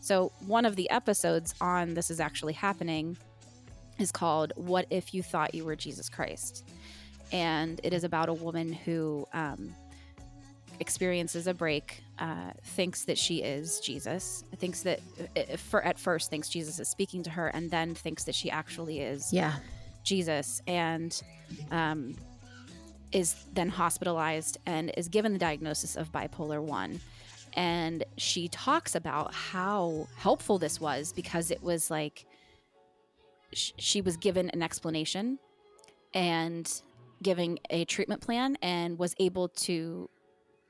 [0.00, 3.16] So one of the episodes on this is actually happening
[3.98, 6.64] is called what if you thought you were jesus christ
[7.32, 9.74] and it is about a woman who um,
[10.80, 15.00] experiences a break uh, thinks that she is jesus thinks that
[15.36, 18.50] uh, for at first thinks jesus is speaking to her and then thinks that she
[18.50, 19.54] actually is Yeah.
[20.04, 21.22] Jesus and
[21.70, 22.16] um,
[23.12, 26.98] is then hospitalized and is given the diagnosis of bipolar 1.
[27.52, 32.26] And she talks about how helpful this was because it was like
[33.52, 35.38] sh- she was given an explanation
[36.14, 36.82] and
[37.22, 40.08] giving a treatment plan and was able to,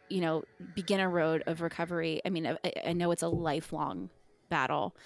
[0.08, 0.42] you know,
[0.74, 2.20] begin a road of recovery.
[2.24, 4.10] I mean, I, I know it's a lifelong
[4.48, 4.96] battle,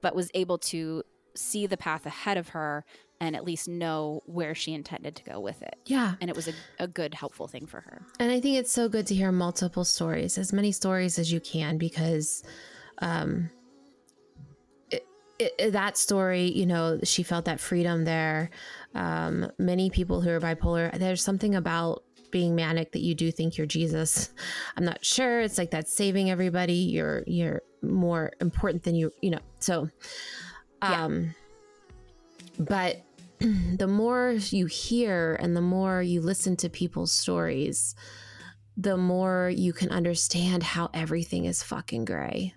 [0.00, 1.02] but was able to
[1.34, 2.84] see the path ahead of her
[3.20, 5.76] and at least know where she intended to go with it.
[5.86, 6.14] Yeah.
[6.20, 8.02] And it was a, a good, helpful thing for her.
[8.20, 11.40] And I think it's so good to hear multiple stories, as many stories as you
[11.40, 12.44] can, because
[12.98, 13.50] um,
[15.38, 18.50] it, that story, you know, she felt that freedom there.
[18.94, 23.56] Um, many people who are bipolar, there's something about being manic that you do think
[23.56, 24.30] you're Jesus.
[24.76, 25.40] I'm not sure.
[25.40, 26.74] It's like that saving everybody.
[26.74, 29.38] You're you're more important than you, you know.
[29.60, 29.88] So,
[30.82, 31.34] um,
[32.58, 33.02] but
[33.38, 37.94] the more you hear and the more you listen to people's stories,
[38.76, 42.54] the more you can understand how everything is fucking gray.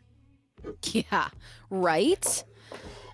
[0.92, 1.30] Yeah.
[1.70, 2.44] Right?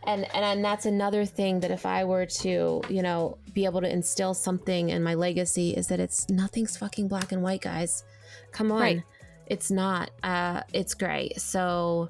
[0.06, 3.82] And, and and that's another thing that if I were to, you know, be able
[3.82, 8.04] to instill something in my legacy is that it's nothing's fucking black and white, guys.
[8.52, 8.82] Come on.
[8.82, 9.04] Right.
[9.48, 10.12] It's not.
[10.22, 11.32] Uh it's gray.
[11.38, 12.10] So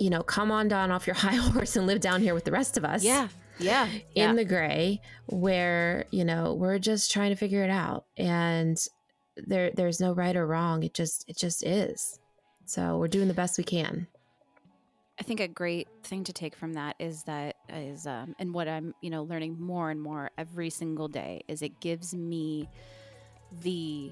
[0.00, 2.52] you know, come on down off your high horse and live down here with the
[2.52, 3.04] rest of us.
[3.04, 3.28] Yeah.
[3.58, 3.88] Yeah.
[4.14, 4.30] yeah.
[4.30, 8.76] in the gray where you know we're just trying to figure it out and
[9.36, 12.18] there there's no right or wrong it just it just is
[12.66, 14.08] so we're doing the best we can
[15.18, 18.66] I think a great thing to take from that is that is um, and what
[18.68, 22.68] I'm you know learning more and more every single day is it gives me
[23.62, 24.10] the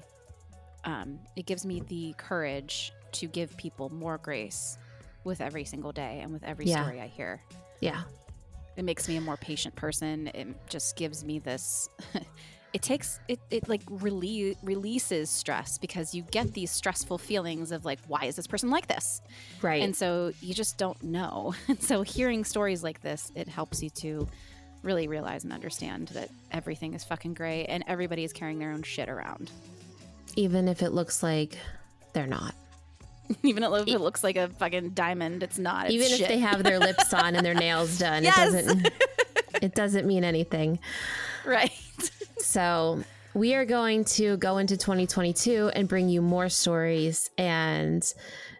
[0.85, 4.77] um, it gives me the courage to give people more grace
[5.23, 6.81] with every single day and with every Yeah.
[6.81, 7.41] story I hear.
[7.79, 8.03] yeah
[8.75, 10.27] It makes me a more patient person.
[10.33, 11.87] It just gives me this.
[12.73, 17.85] it takes it, it like rele- releases stress because you get these stressful feelings of
[17.85, 19.21] like why is this person like this
[19.61, 21.53] right and so you just don't know.
[21.67, 24.27] And so hearing stories like this, it helps you to
[24.81, 28.83] really realize and understand that everything is fucking gray and everybody is carrying their own
[28.83, 29.51] shit around.
[30.35, 31.57] even if it looks like
[32.13, 32.53] they're not
[33.43, 35.85] Even if it looks like a fucking diamond, it's not.
[35.85, 38.53] It's Even if they have their lips on and their nails done, Yes.
[38.53, 38.89] it doesn't
[39.61, 40.77] it doesn't mean anything.
[41.45, 41.71] right.
[42.43, 43.01] So
[43.33, 48.03] we are going to go into 2022 and bring you more stories and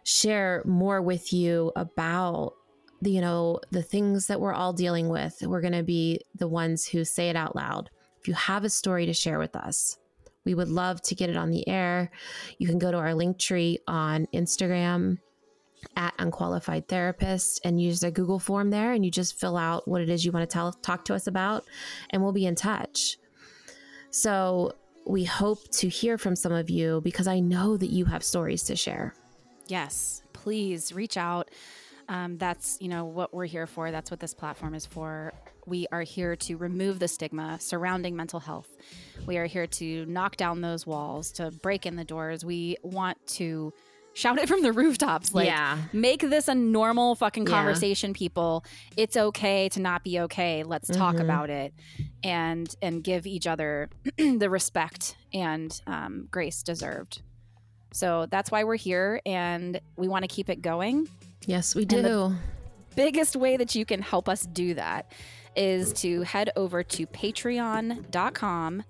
[0.04, 2.54] share more with you about
[3.02, 5.36] the, you know the things that we're all dealing with.
[5.42, 7.90] We're going to be the ones who say it out loud.
[8.20, 9.98] If you have a story to share with us,
[10.46, 12.10] we would love to get it on the air.
[12.58, 15.18] You can go to our link tree on Instagram
[15.94, 20.00] at unqualified therapist and use the Google form there and you just fill out what
[20.00, 21.64] it is you want to tell talk to us about
[22.08, 23.18] and we'll be in touch.
[24.14, 28.22] So we hope to hear from some of you because I know that you have
[28.22, 29.12] stories to share.
[29.66, 31.50] Yes, please reach out.
[32.08, 33.90] Um, that's you know what we're here for.
[33.90, 35.32] That's what this platform is for.
[35.66, 38.68] We are here to remove the stigma surrounding mental health.
[39.26, 42.44] We are here to knock down those walls, to break in the doors.
[42.44, 43.72] We want to
[44.14, 45.34] shout it from the rooftops.
[45.34, 45.78] Like, Yeah.
[45.92, 47.50] make this a normal fucking Yeah.
[47.52, 48.64] conversation, people.
[48.96, 50.62] It's okay to not be okay.
[50.62, 51.20] Let's talk Mhm.
[51.22, 51.74] about it,
[52.22, 57.22] and and give each other the respect and um, grace deserved.
[57.92, 61.08] So that's why we're here, and we want to keep it going.
[61.46, 62.02] Yes, we do.
[62.02, 62.36] the-
[62.96, 65.10] Biggest way that you can help us do that
[65.56, 68.84] is to head over to patreon.com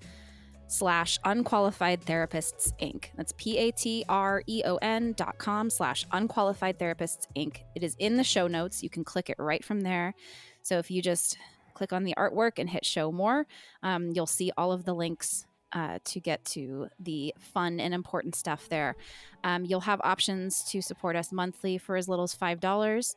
[0.74, 3.06] slash unqualified therapists inc.
[3.16, 7.58] That's P A T R E O N dot com slash unqualified therapists inc.
[7.74, 8.82] It is in the show notes.
[8.82, 10.14] You can click it right from there.
[10.62, 11.38] So if you just
[11.74, 13.46] click on the artwork and hit show more
[13.82, 18.34] um, you'll see all of the links uh, to get to the fun and important
[18.36, 18.94] stuff there.
[19.42, 23.16] Um, you'll have options to support us monthly for as little as five dollars.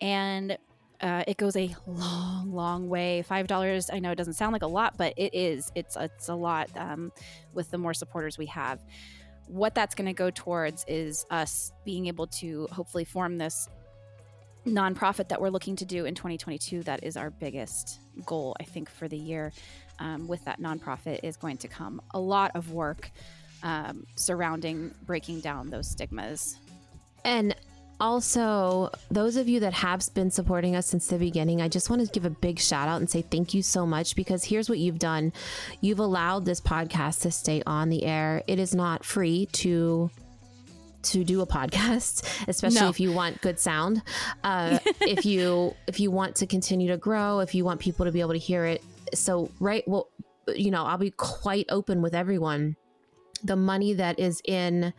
[0.00, 0.56] And
[1.00, 3.22] uh, it goes a long, long way.
[3.22, 3.90] Five dollars.
[3.92, 5.70] I know it doesn't sound like a lot, but it is.
[5.74, 7.12] It's it's a lot um,
[7.52, 8.80] with the more supporters we have.
[9.46, 13.68] What that's going to go towards is us being able to hopefully form this
[14.66, 16.82] nonprofit that we're looking to do in 2022.
[16.82, 19.52] That is our biggest goal, I think, for the year.
[20.00, 23.10] Um, with that nonprofit is going to come a lot of work
[23.62, 26.56] um, surrounding breaking down those stigmas.
[27.24, 27.54] And
[28.00, 32.04] also, those of you that have been supporting us since the beginning, I just want
[32.04, 34.78] to give a big shout out and say thank you so much because here's what
[34.78, 35.32] you've done.
[35.80, 38.42] You've allowed this podcast to stay on the air.
[38.46, 40.10] It is not free to
[41.00, 42.88] to do a podcast especially No.
[42.88, 44.02] if you want good sound
[44.42, 48.10] uh, if you if you want to continue to grow if you want people to
[48.10, 48.82] be able to hear it
[49.14, 50.08] so right well
[50.56, 52.74] you know i'll be quite open with everyone
[53.44, 54.92] the money that is in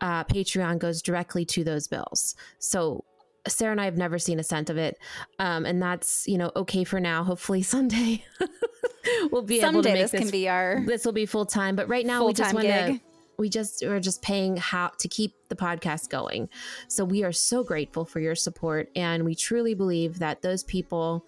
[0.00, 2.34] uh, Patreon goes directly to those bills.
[2.58, 3.04] So
[3.46, 4.98] Sarah and I have never seen a cent of it,
[5.38, 7.24] um, and that's you know okay for now.
[7.24, 8.24] Hopefully someday
[9.30, 10.20] we'll be able to make this this.
[10.20, 13.00] can be our this will be full time, but right now we just want to
[13.36, 16.48] we just are just paying how to keep the podcast going.
[16.88, 21.26] So we are so grateful for your support, and we truly believe that those people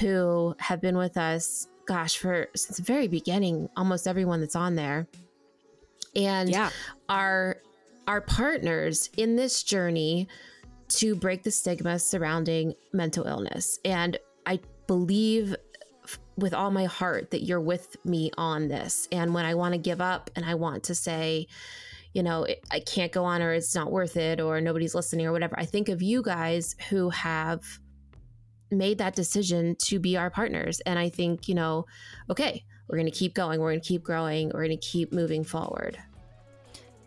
[0.00, 4.74] who have been with us, gosh, for since the very beginning, almost everyone that's on
[4.74, 5.06] there,
[6.16, 6.70] and yeah.
[7.08, 7.58] are
[8.06, 10.28] our partners in this journey
[10.88, 13.78] to break the stigma surrounding mental illness.
[13.84, 15.56] And I believe
[16.36, 19.08] with all my heart that you're with me on this.
[19.12, 21.46] And when I want to give up and I want to say,
[22.12, 25.32] you know, I can't go on or it's not worth it or nobody's listening or
[25.32, 27.62] whatever, I think of you guys who have
[28.70, 30.80] made that decision to be our partners.
[30.80, 31.86] And I think, you know,
[32.30, 35.12] okay, we're going to keep going, we're going to keep growing, we're going to keep
[35.12, 35.98] moving forward.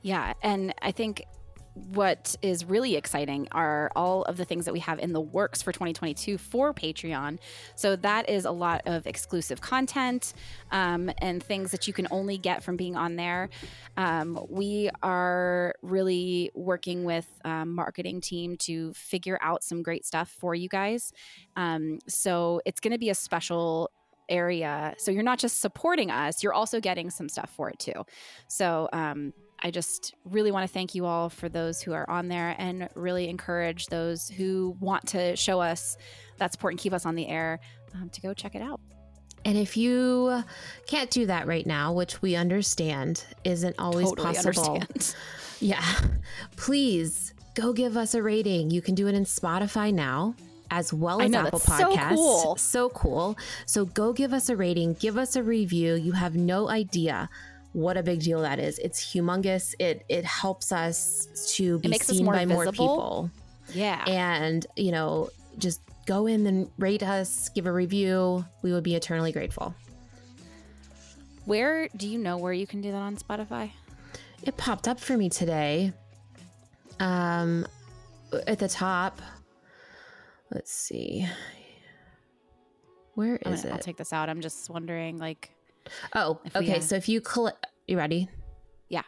[0.08, 1.26] Yeah, and I think
[1.74, 5.62] what is really exciting are all of the things that we have in the works
[5.62, 7.40] for 2022 for Patreon.
[7.76, 10.34] So that is a lot of exclusive content
[10.72, 13.50] um, and things that you can only get from being on there.
[13.98, 20.30] Um, we are really working with um, marketing team to figure out some great stuff
[20.30, 21.12] for you guys.
[21.58, 23.92] Um, so it's going to be a special
[24.30, 24.96] area.
[24.98, 28.06] So you're not just supporting us, you're also getting some stuff for it too.
[28.48, 32.28] So um, I just really want to thank you all for those who are on
[32.28, 35.98] there and really encourage those who want to show us
[36.38, 37.60] that support and keep us on the air
[37.96, 38.80] um, to go check it out.
[39.46, 40.44] And if you
[40.88, 45.16] can't do that right now, which we understand isn't always Totally possible, understand.
[45.60, 45.84] yeah,
[46.56, 48.70] please go give us a rating.
[48.72, 50.36] You can do it in Spotify now.
[50.70, 52.56] As well as know, Apple that's so cool.
[52.58, 53.38] So cool.
[53.66, 55.96] So go give us a rating, give us a review.
[55.96, 57.30] You have no idea
[57.78, 58.80] what a big deal that is.
[58.80, 59.76] It's humongous.
[59.78, 61.28] It it helps us
[61.58, 63.30] to be seen more by more people
[63.74, 64.04] Yeah.
[64.08, 65.30] and you know
[65.60, 69.76] just go in and rate us give a review we would be eternally grateful
[71.45, 73.72] Where do you know where you can do that on Spotify?
[74.44, 75.91] it popped up for me today
[76.99, 77.68] um,
[78.48, 79.22] at the top,
[80.52, 81.28] let's see.
[83.16, 84.30] Where is gonna- I'll take this out.
[84.30, 85.52] I'm just wondering, like,
[86.16, 86.66] Oh, If okay.
[86.66, 87.56] had- So if you click,
[87.88, 88.30] you ready?
[88.90, 89.04] Yeah.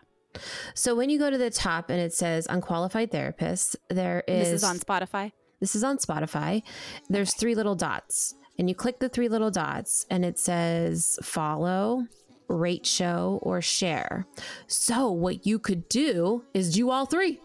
[0.73, 4.63] So when you go to the top and it says unqualified therapists, there is this
[4.63, 5.31] is on Spotify.
[5.59, 6.63] This is on Spotify.
[7.09, 12.05] There's three little dots, and you click the three little dots, and it says follow,
[12.47, 14.25] rate show, or share.
[14.67, 17.41] So what you could do is do all three.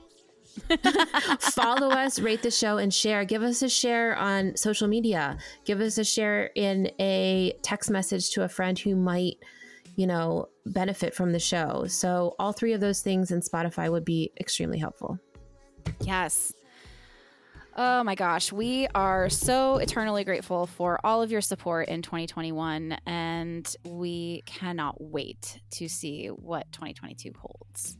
[1.41, 3.25] Follow us, rate the show, and share.
[3.25, 5.39] Give us a share on social media.
[5.65, 9.37] Give us a share in a text message to a friend who might,
[9.97, 11.87] you know, benefit from the show.
[11.87, 15.19] So all three of those things in Spotify would be extremely helpful.
[16.01, 16.53] Yes.
[17.77, 22.97] Oh my gosh, we are so eternally grateful for all of your support in 2021,
[23.05, 27.99] and we cannot wait to see what 2022 holds.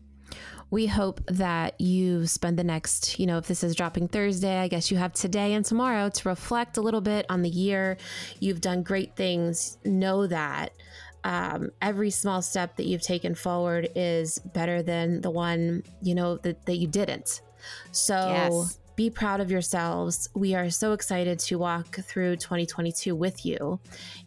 [0.71, 4.69] We hope that you spend the next, you know, if this is dropping Thursday, I
[4.69, 7.97] guess you have today and tomorrow to reflect a little bit on the year.
[8.41, 9.79] You've done great things.
[9.85, 10.73] Know that
[11.23, 16.37] um, every small step that you've taken forward is better than the one, you know,
[16.39, 17.41] that, that you didn't.
[17.93, 18.79] So Yes.
[18.97, 20.29] be proud of yourselves.
[20.35, 23.81] We are so excited to walk through 2022 with you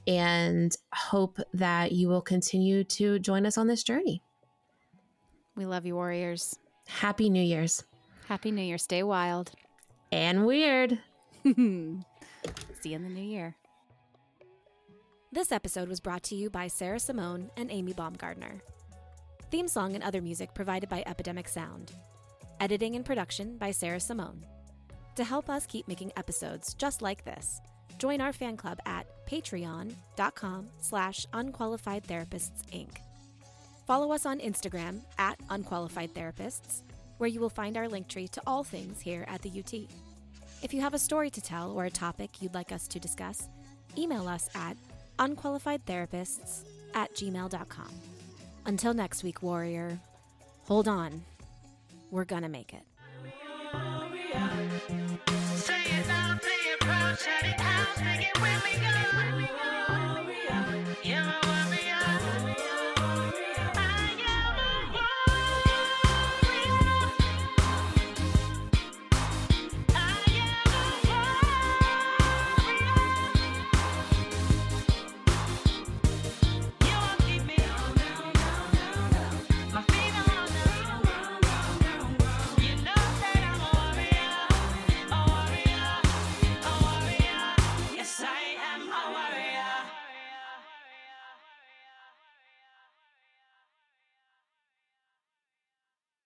[0.08, 4.24] and hope that you will continue to join us on this journey.
[5.58, 6.58] We love you, Warriors.
[6.88, 7.84] Happy New Year's.
[8.28, 8.78] Happy New Year.
[8.78, 9.52] Stay wild.
[10.12, 11.00] And weird.
[11.44, 13.56] See you in the new year.
[15.32, 18.62] This episode was brought to you by Sarah Simone and Amy Baumgardner.
[19.50, 21.92] Theme song and other music provided by Epidemic Sound.
[22.60, 24.46] Editing and production by Sarah Simone.
[25.16, 27.62] To help us keep making episodes just like this,
[27.98, 32.98] join our fan club at patreon.com slash unqualified therapists inc.
[33.88, 36.82] Follow us on Instagram at unqualified therapists,
[37.20, 39.74] where you will find our link tree to all things here at the UT.
[40.62, 43.48] If you have a story to tell or a topic you'd like us to discuss,
[43.98, 44.76] email us at
[45.20, 46.66] unqualifiedtherapists
[46.96, 47.90] at gmail.com.
[48.66, 49.98] Until next week, warrior,
[50.66, 51.24] hold on.
[52.12, 52.84] We're gonna make it.